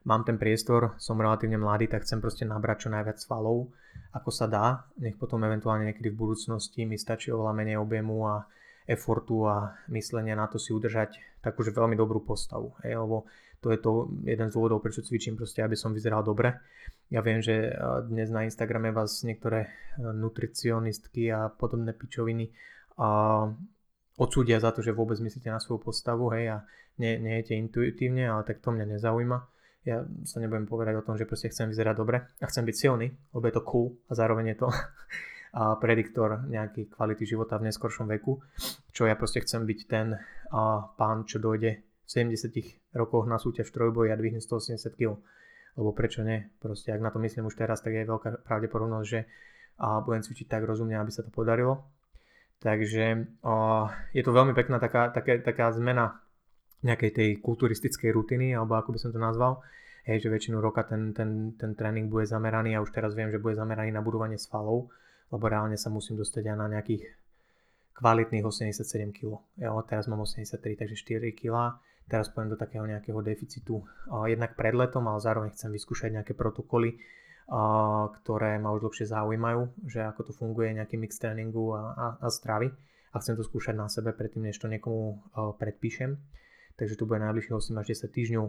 [0.07, 3.75] mám ten priestor, som relatívne mladý, tak chcem proste nabrať čo najviac svalov,
[4.15, 4.87] ako sa dá.
[5.03, 8.47] Nech potom eventuálne niekedy v budúcnosti mi stačí oveľa menej objemu a
[8.87, 12.71] efortu a myslenia na to si udržať takúže veľmi dobrú postavu.
[12.87, 13.27] Hej, lebo
[13.59, 16.55] to je to jeden z dôvodov, prečo cvičím proste, aby som vyzeral dobre.
[17.11, 17.75] Ja viem, že
[18.07, 19.67] dnes na Instagrame vás niektoré
[19.99, 22.55] nutricionistky a podobné pičoviny
[22.95, 23.43] a
[24.15, 26.57] odsúdia za to, že vôbec myslíte na svoju postavu, hej, a
[26.95, 31.15] nie, nie jete intuitívne, ale tak to mňa nezaujíma ja sa nebudem povedať o tom,
[31.15, 34.55] že proste chcem vyzerať dobre a chcem byť silný, lebo je to cool a zároveň
[34.55, 34.67] je to
[35.57, 38.43] a prediktor nejaký kvality života v neskoršom veku,
[38.91, 40.13] čo ja proste chcem byť ten
[40.51, 40.61] a
[40.99, 45.19] pán, čo dojde v 70 rokoch na súťaž trojboj a dvihne 180 kg.
[45.77, 46.45] Lebo prečo nie?
[46.57, 49.29] Proste ak na to myslím už teraz, tak je veľká pravdepodobnosť, že
[49.77, 51.85] a budem cvičiť tak rozumne, aby sa to podarilo.
[52.57, 53.53] Takže a,
[54.09, 56.17] je to veľmi pekná taká, taká, taká zmena
[56.85, 59.65] nejakej tej kulturistickej rutiny, alebo ako by som to nazval.
[60.05, 63.41] Hej, že väčšinu roka ten, ten, ten tréning bude zameraný a už teraz viem, že
[63.41, 64.87] bude zameraný na budovanie svalov,
[65.33, 67.03] lebo reálne sa musím dostať aj na nejakých
[67.97, 69.41] kvalitných 87 kg.
[69.57, 71.81] Jo, teraz mám 83, takže 4 kg.
[72.07, 73.83] Teraz pôjdem do takého nejakého deficitu.
[74.31, 76.95] Jednak pred letom, ale zároveň chcem vyskúšať nejaké protokoly,
[78.23, 82.27] ktoré ma už dlhšie zaujímajú, že ako to funguje, nejaký mix tréningu a, a, a
[82.31, 82.71] stravy.
[83.11, 85.19] A chcem to skúšať na sebe predtým, než to niekomu
[85.59, 86.15] predpíšem
[86.77, 88.45] takže to bude najbližších 8 až 10 týždňov.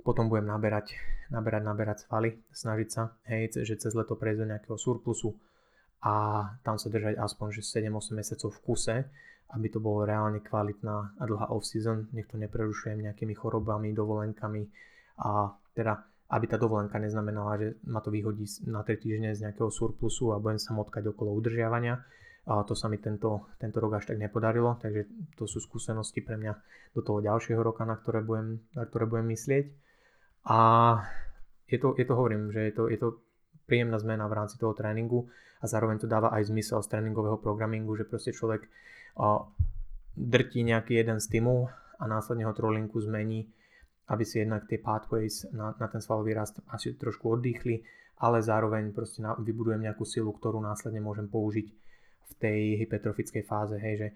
[0.00, 0.96] Potom budem naberať,
[1.30, 5.36] naberať, naberať svaly, snažiť sa, hej, že cez leto prejsť do nejakého surplusu
[6.00, 8.96] a tam sa držať aspoň že 7-8 mesiacov v kuse,
[9.52, 14.62] aby to bolo reálne kvalitná a dlhá off-season, nech to neprerušujem nejakými chorobami, dovolenkami
[15.20, 16.00] a teda
[16.30, 20.38] aby tá dovolenka neznamenala, že ma to vyhodí na 3 týždne z nejakého surplusu a
[20.38, 22.06] budem sa motkať okolo udržiavania,
[22.48, 26.40] a to sa mi tento, tento rok až tak nepodarilo, takže to sú skúsenosti pre
[26.40, 26.52] mňa
[26.96, 29.66] do toho ďalšieho roka, na ktoré budem, na ktoré budem myslieť.
[30.48, 30.58] A
[31.68, 33.08] je to, je to hovorím, že je to, je to
[33.68, 35.28] príjemná zmena v rámci toho tréningu
[35.60, 38.66] a zároveň to dáva aj zmysel z tréningového programingu, že proste človek
[39.20, 39.44] a,
[40.16, 41.68] drtí nejaký jeden stimul
[42.00, 43.46] a následne ho trolinku zmení,
[44.10, 47.84] aby si jednak tie pathways na, na ten svalový rast asi trošku oddychli,
[48.18, 51.79] ale zároveň proste na, vybudujem nejakú silu, ktorú následne môžem použiť
[52.30, 54.08] v tej hypertrofickej fáze, hej, že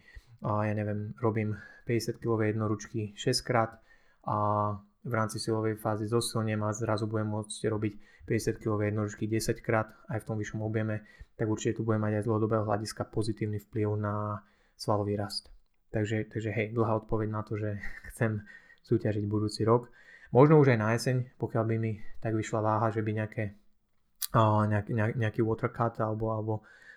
[0.45, 1.57] a ja neviem, robím
[1.89, 3.81] 50 kg jednoručky 6 krát
[4.29, 4.37] a
[5.05, 7.95] v rámci silovej fázy zosilnem a zrazu budem môcť robiť
[8.29, 11.05] 50 kg jednožky 10 krát aj v tom vyššom objeme,
[11.37, 14.41] tak určite tu bude mať aj z dlhodobého hľadiska pozitívny vplyv na
[14.77, 15.53] svalový rast.
[15.93, 17.81] Takže, takže hej, dlhá odpoveď na to, že
[18.13, 18.45] chcem
[18.85, 19.89] súťažiť budúci rok.
[20.33, 23.45] Možno už aj na jeseň, pokiaľ by mi tak vyšla váha, že by nejaké,
[24.35, 26.55] uh, nejaký, nejaký watercut alebo, alebo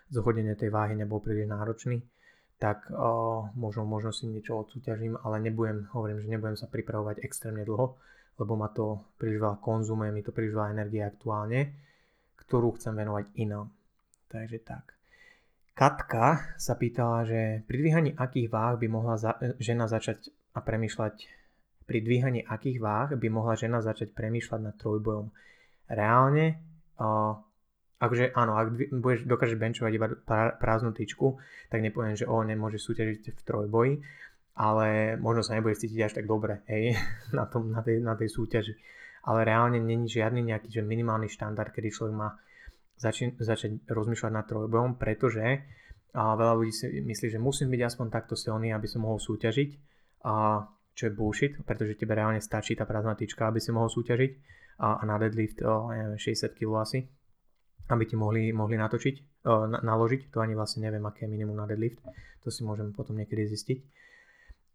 [0.08, 2.00] zhodenie tej váhy nebol príliš náročný,
[2.58, 7.62] tak uh, možno, možno si niečo odsúťažím, ale nebudem, hovorím, že nebudem sa pripravovať extrémne
[7.62, 7.94] dlho,
[8.38, 11.74] lebo ma to príliš veľa konzumuje, mi to príliš veľa energie aktuálne,
[12.40, 13.70] ktorú chcem venovať inám.
[14.26, 14.98] Takže tak.
[15.78, 21.38] Katka sa pýtala, že pri dvíhaní akých váh by mohla za, žena začať a premýšľať
[21.88, 25.32] pri dvíhaní akých váh by mohla žena začať premýšľať nad trojbojom.
[25.88, 26.60] Reálne,
[27.00, 27.40] uh,
[27.98, 30.08] akože áno, ak budeš, dokážeš benchovať iba
[30.58, 31.38] prázdnu tyčku,
[31.70, 33.92] tak nepoviem, že o, nemôže súťažiť v trojboji,
[34.58, 36.94] ale možno sa nebudeš cítiť až tak dobre, hej,
[37.38, 38.74] na, tom, na, tej, na tej súťaži.
[39.28, 42.38] Ale reálne není žiadny nejaký že minimálny štandard, kedy človek má
[42.96, 45.66] zači- začať rozmýšľať nad trojbojom, pretože
[46.16, 49.70] a veľa ľudí si myslí, že musím byť aspoň takto silný, aby som mohol súťažiť.
[50.24, 50.64] A
[50.96, 54.32] čo je bullshit, pretože tebe reálne stačí tá prázdna tyčka, aby si mohol súťažiť
[54.82, 57.06] a, a na deadlift o, neviem, 60 kg asi,
[57.88, 61.56] aby ti mohli, mohli natočiť, o, na, naložiť, to ani vlastne neviem, aké je minimum
[61.56, 62.00] na deadlift,
[62.44, 63.78] to si môžem potom niekedy zistiť.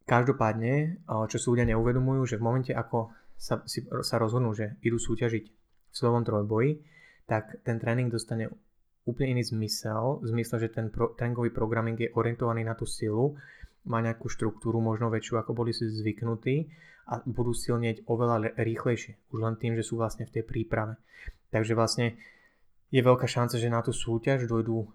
[0.03, 4.75] Každopádne, o, čo si ľudia neuvedomujú, že v momente, ako sa, si, sa rozhodnú, že
[4.81, 6.81] idú súťažiť v slovom trojboji,
[7.29, 8.49] tak ten tréning dostane
[9.05, 13.35] úplne iný zmysel, v zmysle, že ten pro, tréningový programming je orientovaný na tú silu
[13.83, 16.71] má nejakú štruktúru možno väčšiu, ako boli si zvyknutí
[17.11, 20.95] a budú silnieť oveľa rýchlejšie, už len tým, že sú vlastne v tej príprave.
[21.51, 22.15] Takže vlastne
[22.93, 24.87] je veľká šanca, že na tú súťaž dojdú o,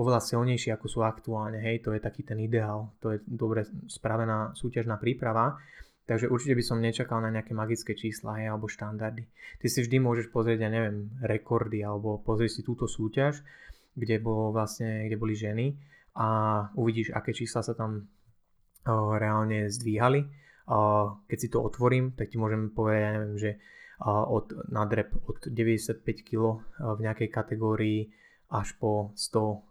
[0.00, 1.60] oveľa silnejšie, ako sú aktuálne.
[1.60, 5.60] Hej, to je taký ten ideál, to je dobre spravená súťažná príprava.
[6.08, 9.28] Takže určite by som nečakal na nejaké magické čísla hej, alebo štandardy.
[9.60, 13.44] Ty si vždy môžeš pozrieť, ja neviem, rekordy alebo pozrieť si túto súťaž,
[13.92, 15.76] kde, bolo vlastne, kde boli ženy
[16.16, 16.26] a
[16.80, 18.08] uvidíš, aké čísla sa tam
[18.88, 20.24] reálne zdvíhali.
[21.28, 23.50] Keď si to otvorím, tak ti môžem povedať, ja neviem, že
[24.06, 28.14] od, na drep od 95 kg v nejakej kategórii
[28.50, 29.66] až po 100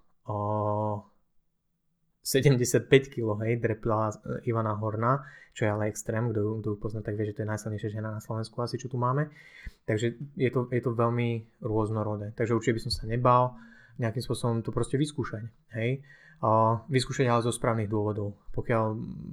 [2.27, 4.11] 75 kg, hej, drepla
[4.43, 5.23] Ivana Horná,
[5.55, 8.11] čo je ale extrém, kto, kto ju pozná, tak vie, že to je najsilnejšia žena
[8.11, 9.31] na Slovensku asi, čo tu máme.
[9.87, 12.35] Takže je to, je to veľmi rôznorodé.
[12.35, 13.55] Takže určite by som sa nebal
[13.95, 15.47] nejakým spôsobom to proste vyskúšať,
[15.79, 16.26] hej a
[16.87, 18.37] vyskúšať ale zo správnych dôvodov.
[18.53, 18.83] Pokiaľ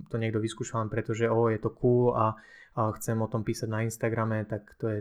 [0.09, 2.36] to niekto vyskúša len preto, že oh, je to cool a,
[2.76, 4.98] a chcem o tom písať na Instagrame, tak to je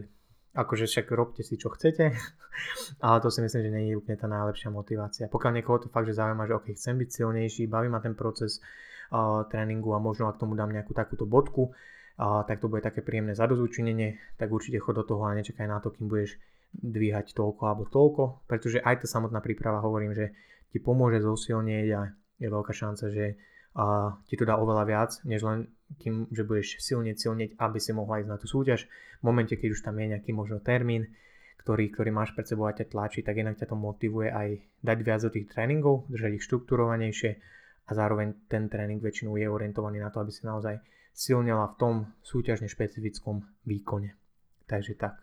[0.53, 2.13] akože však robte si čo chcete,
[3.05, 5.25] ale to si myslím, že nie je úplne tá najlepšia motivácia.
[5.31, 8.61] Pokiaľ niekoho to fakt, že zaujíma, že ok, chcem byť silnejší, baví ma ten proces
[9.09, 13.01] uh, tréningu a možno ak tomu dám nejakú takúto bodku, uh, tak to bude také
[13.01, 16.37] príjemné zadozúčinenie, tak určite chod do toho a nečakaj na to, kým budeš
[16.73, 20.33] dvíhať toľko alebo toľko, pretože aj tá samotná príprava hovorím, že
[20.73, 22.01] ti pomôže zosilnieť a
[22.41, 23.37] je veľká šanca, že
[23.73, 25.65] a ti to dá oveľa viac, než len
[25.97, 28.85] kým, že budeš silne silnieť, aby si mohla ísť na tú súťaž.
[29.21, 31.09] V momente, keď už tam je nejaký možno termín,
[31.57, 34.97] ktorý, ktorý máš pred sebou a ťa tlačí, tak inak ťa to motivuje aj dať
[35.01, 37.31] viac do tých tréningov, držať ich štruktúrovanejšie
[37.87, 40.77] a zároveň ten tréning väčšinou je orientovaný na to, aby si naozaj
[41.13, 44.13] silnila v tom súťažne špecifickom výkone.
[44.69, 45.17] Takže tak.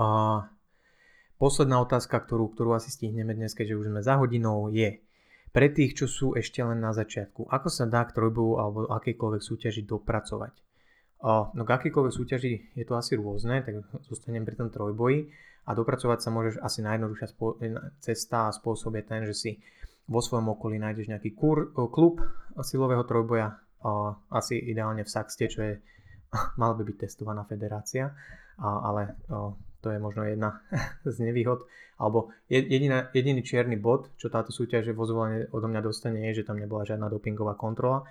[0.00, 0.06] A
[1.44, 5.04] Posledná otázka, ktorú, ktorú asi stihneme dnes, keďže už sme za hodinou, je
[5.52, 9.42] pre tých, čo sú ešte len na začiatku, ako sa dá k trojboju alebo akejkoľvek
[9.44, 10.56] súťaži dopracovať?
[11.52, 13.76] No k akejkoľvek súťaži je to asi rôzne, tak
[14.08, 15.28] zostanem pri tom trojboji
[15.68, 17.60] a dopracovať sa môžeš asi najjednoduchšia spo-
[18.00, 19.50] cesta a spôsob je ten, že si
[20.08, 22.24] vo svojom okolí nájdeš nejaký kur, klub
[22.56, 23.52] silového trojboja,
[24.32, 25.76] asi ideálne v Saxte, čo je,
[26.60, 28.16] mala by byť testovaná federácia,
[28.56, 29.20] ale
[29.84, 30.64] to je možno jedna
[31.04, 31.68] z nevýhod.
[31.94, 36.46] Alebo jediná, jediný čierny bod, čo táto súťaž vo zvolenie odo mňa dostane, je, že
[36.48, 38.02] tam nebola žiadna dopingová kontrola,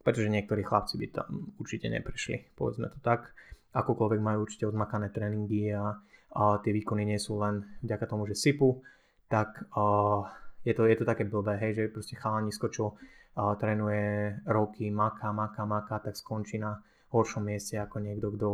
[0.00, 3.36] pretože niektorí chlapci by tam určite neprešli, povedzme to tak.
[3.76, 6.00] Akokoľvek majú určite odmakané tréningy a,
[6.32, 8.80] a tie výkony nie sú len vďaka tomu, že sypu,
[9.28, 9.84] tak a,
[10.64, 12.84] je, to, je to také blbé, hej, že proste chalanisko, čo
[13.36, 16.80] a, trénuje roky, maká, maká, maká, tak skončí na
[17.12, 18.48] horšom mieste ako niekto, kto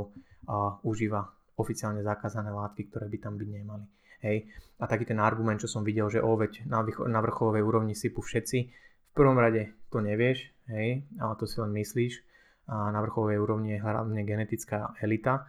[0.50, 1.22] a, užíva
[1.56, 3.84] oficiálne zakázané látky, ktoré by tam byť nemali.
[4.22, 4.46] Hej.
[4.78, 8.22] A taký ten argument, čo som videl, že o, veď na, na vrcholovej úrovni sypu
[8.22, 8.58] všetci,
[9.12, 12.24] v prvom rade to nevieš, hej, ale to si len myslíš.
[12.72, 15.44] A na vrcholovej úrovni je hlavne genetická elita,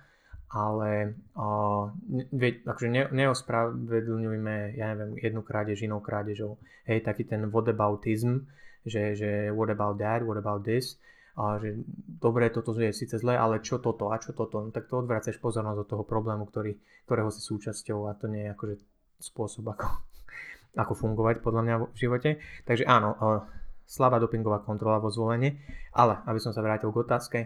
[0.51, 1.89] ale uh,
[2.34, 6.60] veď, akože ne, neospravedlňujme, ja neviem, jednu krádež inou krádežou.
[6.86, 8.45] Hej, taký ten whataboutism,
[8.84, 10.99] že, že what about that, what about this,
[11.34, 11.82] a že
[12.22, 15.42] dobre, toto je síce zlé, ale čo toto a čo toto, no, tak to odvracaš
[15.42, 16.78] pozornosť do toho problému, ktorý,
[17.10, 18.76] ktorého si súčasťou a to nie je akože
[19.18, 19.88] spôsob, ako,
[20.84, 22.30] ako fungovať podľa mňa v živote.
[22.70, 23.18] Takže áno,
[23.90, 25.58] slabá dopingová kontrola vo zvolenie,
[25.98, 27.40] ale aby som sa vrátil k otázke,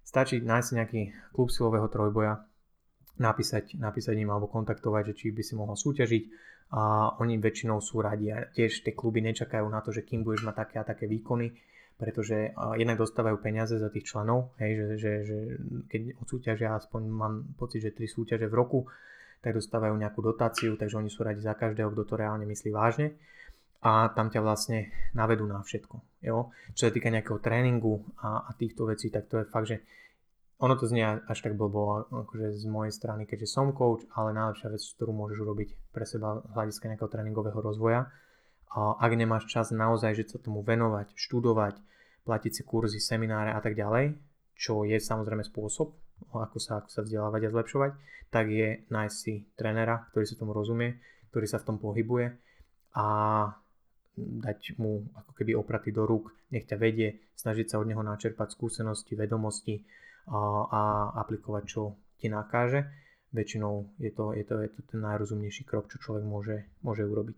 [0.00, 1.00] stačí nájsť nejaký
[1.36, 2.48] klub silového trojboja,
[3.20, 6.24] napísať, napísať im alebo kontaktovať, že či by si mohol súťažiť
[6.74, 10.48] a oni väčšinou sú radi a tiež tie kluby nečakajú na to, že kým budeš
[10.48, 11.54] mať také a také výkony,
[11.94, 15.38] pretože jednak dostávajú peniaze za tých členov, hej, že, že, že
[15.86, 18.80] keď odsúťažia, aspoň mám pocit, že tri súťaže v roku,
[19.44, 23.14] tak dostávajú nejakú dotáciu, takže oni sú radi za každého, kto to reálne myslí vážne
[23.84, 26.24] a tam ťa vlastne navedú na všetko.
[26.24, 26.48] Jo?
[26.72, 29.84] Čo sa týka nejakého tréningu a, a týchto vecí, tak to je fakt, že
[30.56, 34.72] ono to znie až tak blbo akože z mojej strany, keďže som coach, ale najlepšia
[34.72, 38.08] vec, ktorú môžeš urobiť pre seba z hľadiska nejakého tréningového rozvoja.
[38.74, 41.78] Ak nemáš čas naozaj, že sa tomu venovať, študovať,
[42.26, 44.18] platiť si kurzy, semináre a tak ďalej,
[44.58, 45.94] čo je samozrejme spôsob,
[46.34, 47.92] ako sa, ako sa vzdelávať a zlepšovať,
[48.34, 50.98] tak je nájsť si trénera, ktorý sa tomu rozumie,
[51.30, 52.34] ktorý sa v tom pohybuje
[52.98, 53.06] a
[54.18, 58.54] dať mu ako keby opraty do rúk, nech ťa vedie, snažiť sa od neho načerpať
[58.54, 59.82] skúsenosti, vedomosti
[60.30, 60.80] a, a
[61.22, 62.86] aplikovať, čo ti nakáže.
[63.34, 67.34] Väčšinou je to, je, to, je to ten najrozumnejší krok, čo človek môže, môže urobiť.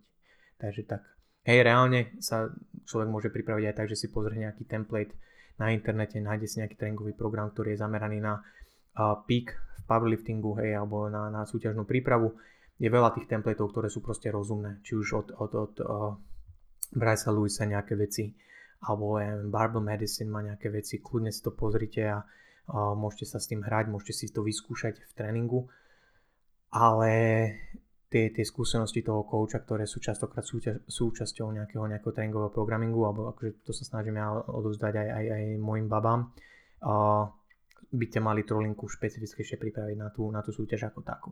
[0.60, 1.15] Takže tak.
[1.46, 2.50] Hej, reálne sa
[2.90, 5.14] človek môže pripraviť aj tak, že si pozrie nejaký template
[5.62, 10.58] na internete, nájde si nejaký tréningový program, ktorý je zameraný na uh, peak v powerliftingu,
[10.58, 12.34] hej, alebo na, na súťažnú prípravu.
[12.82, 16.12] Je veľa tých templateov, ktoré sú proste rozumné, či už od, od, od uh,
[16.92, 18.34] Bryce Lewisa nejaké veci,
[18.82, 22.26] alebo neviem, Barbell Medicine má nejaké veci, kľudne si to pozrite a,
[22.74, 25.70] a môžete sa s tým hrať, môžete si to vyskúšať v tréningu,
[26.74, 27.12] ale
[28.16, 30.40] tie, tie skúsenosti toho kouča, ktoré sú častokrát
[30.88, 35.42] súčasťou nejakého, nejakého tréningového programingu, alebo akože to sa snažím ja odovzdať aj, aj, aj
[35.60, 36.32] mojim babám,
[36.80, 37.28] a
[37.92, 41.30] by ste mali trolinku špecifickejšie pripraviť na tú, na tú súťaž ako takú.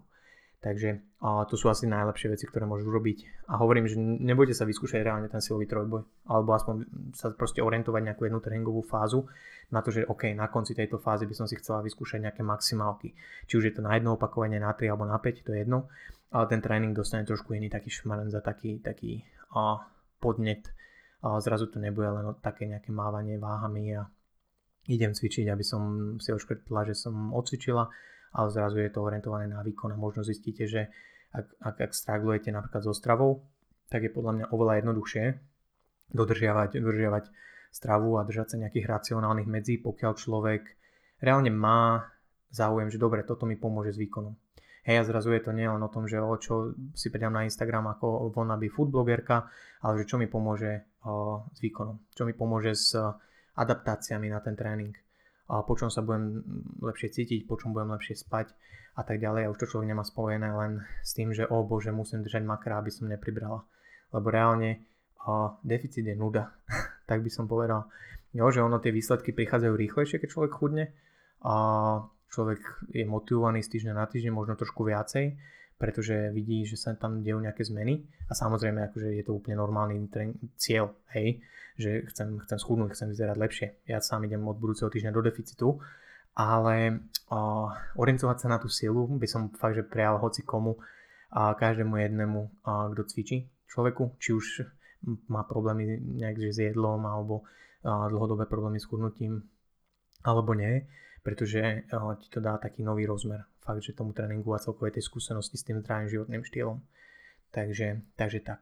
[0.64, 3.48] Takže a to sú asi najlepšie veci, ktoré môžu urobiť.
[3.52, 8.00] A hovorím, že nebudete sa vyskúšať reálne ten silový trojboj, alebo aspoň sa proste orientovať
[8.00, 9.28] nejakú jednu tréningovú fázu
[9.68, 13.12] na to, že OK, na konci tejto fázy by som si chcela vyskúšať nejaké maximálky.
[13.44, 15.92] Či už je to na jedno opakovanie, na 3 alebo na 5, to je jedno.
[16.34, 19.22] Ale ten tréning dostane trošku iný taký šmaren za taký, taký
[19.54, 19.86] a,
[20.18, 20.66] podnet.
[21.22, 24.02] A zrazu to nebude len také nejaké mávanie váhami a
[24.90, 25.82] idem cvičiť, aby som
[26.18, 27.86] si oškrtla, že som odcvičila
[28.34, 30.90] ale zrazu je to orientované na výkon a možno zistíte, že
[31.30, 33.46] ak, ak, ak stragujete napríklad so stravou,
[33.90, 35.24] tak je podľa mňa oveľa jednoduchšie
[36.10, 37.24] dodržiavať, dodržiavať
[37.70, 40.62] stravu a držať sa nejakých racionálnych medzí, pokiaľ človek
[41.22, 42.10] reálne má
[42.50, 44.34] záujem, že dobre, toto mi pomôže s výkonom.
[44.84, 47.88] Hej, a zrazu je to nielen o tom, že o čo si pridám na Instagram
[47.96, 49.48] ako wannabe foodblogerka,
[49.80, 52.92] ale že čo mi pomôže o, s výkonom, čo mi pomôže s
[53.56, 54.92] adaptáciami na ten tréning
[55.48, 56.40] a po čom sa budem
[56.80, 58.56] lepšie cítiť, po čom budem lepšie spať
[58.96, 59.44] a tak ďalej.
[59.44, 62.80] A už to človek nemá spojené len s tým, že o bože, musím držať makra,
[62.80, 63.60] aby som nepribrala.
[64.14, 64.80] Lebo reálne
[65.24, 66.52] a deficit je nuda,
[67.10, 67.88] tak by som povedal.
[68.32, 70.84] Jo, že ono tie výsledky prichádzajú rýchlejšie, keď človek chudne
[71.44, 71.54] a
[72.34, 75.38] človek je motivovaný z týždňa na týždeň, možno trošku viacej,
[75.78, 78.02] pretože vidí, že sa tam dejú nejaké zmeny.
[78.26, 80.10] A samozrejme akože je to úplne normálny
[80.58, 81.38] cieľ, hej,
[81.78, 83.66] že chcem, chcem schudnúť, chcem vyzerať lepšie.
[83.86, 85.78] Ja sám idem od budúceho týždňa do deficitu,
[86.34, 90.74] ale uh, orientovať sa na tú silu by som fakt, že prijal hoci komu
[91.34, 94.46] a každému jednému, kto cvičí človeku, či už
[95.26, 99.42] má problémy nejak s jedlom alebo uh, dlhodobé problémy s chudnutím
[100.24, 100.88] alebo nie,
[101.24, 105.08] pretože uh, ti to dá taký nový rozmer fakt, že tomu tréningu a celkovej tej
[105.08, 106.84] skúsenosti s tým zdravým životným štýlom.
[107.48, 108.60] Takže, takže tak.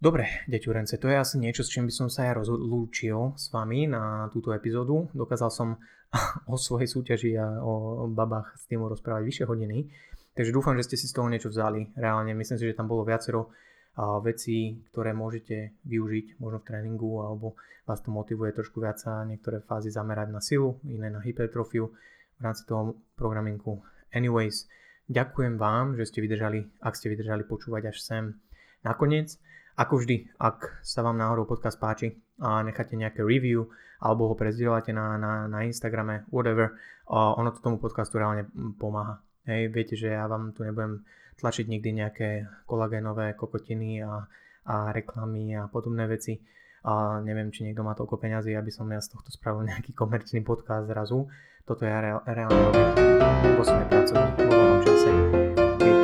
[0.00, 3.84] Dobre, deťurence, to je asi niečo, s čím by som sa ja rozlúčil s vami
[3.84, 5.12] na túto epizódu.
[5.12, 5.68] Dokázal som
[6.52, 9.92] o svojej súťaži a o babách s tým rozprávať vyššie hodiny.
[10.32, 11.92] Takže dúfam, že ste si z toho niečo vzali.
[12.00, 13.52] Reálne myslím si, že tam bolo viacero
[14.24, 19.60] vecí, ktoré môžete využiť možno v tréningu alebo vás to motivuje trošku viac sa niektoré
[19.66, 21.90] fázy zamerať na silu, iné na hypertrofiu
[22.38, 23.82] v rámci toho programinku.
[24.14, 24.70] Anyways,
[25.10, 28.24] ďakujem vám, že ste vydržali, ak ste vydržali počúvať až sem
[28.86, 29.36] nakoniec.
[29.76, 33.68] Ako vždy, ak sa vám náhodou podcast páči a necháte nejaké review
[34.00, 36.76] alebo ho prezdielate na, na, na Instagrame, whatever,
[37.10, 38.48] ono to tomu podcastu reálne
[38.80, 39.20] pomáha.
[39.44, 41.04] Hej, viete, že ja vám tu nebudem
[41.40, 42.28] tlačiť nikdy nejaké
[42.68, 44.28] kolagénové kokotiny a,
[44.68, 46.38] a reklamy a podobné veci.
[46.84, 50.44] A neviem, či niekto má toľko peňazí, aby som ja z tohto spravil nejaký komerčný
[50.44, 51.26] podcast zrazu.
[51.64, 52.88] Toto ja reálne robím
[53.56, 55.10] vo svojej pracovní vo voľnom čase,
[55.78, 55.96] keď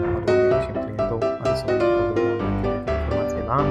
[0.00, 1.92] náhodou neriešim klientov, aby som
[3.52, 3.68] vám.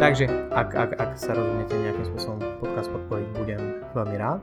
[0.00, 0.24] Takže
[0.56, 3.60] ak, ak, ak sa rozhodnete nejakým spôsobom podcast podporiť, budem
[3.92, 4.40] veľmi rád.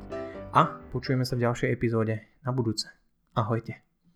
[0.53, 2.85] A počujeme sa v ďalšej epizóde na budúce.
[3.33, 3.94] Ahojte.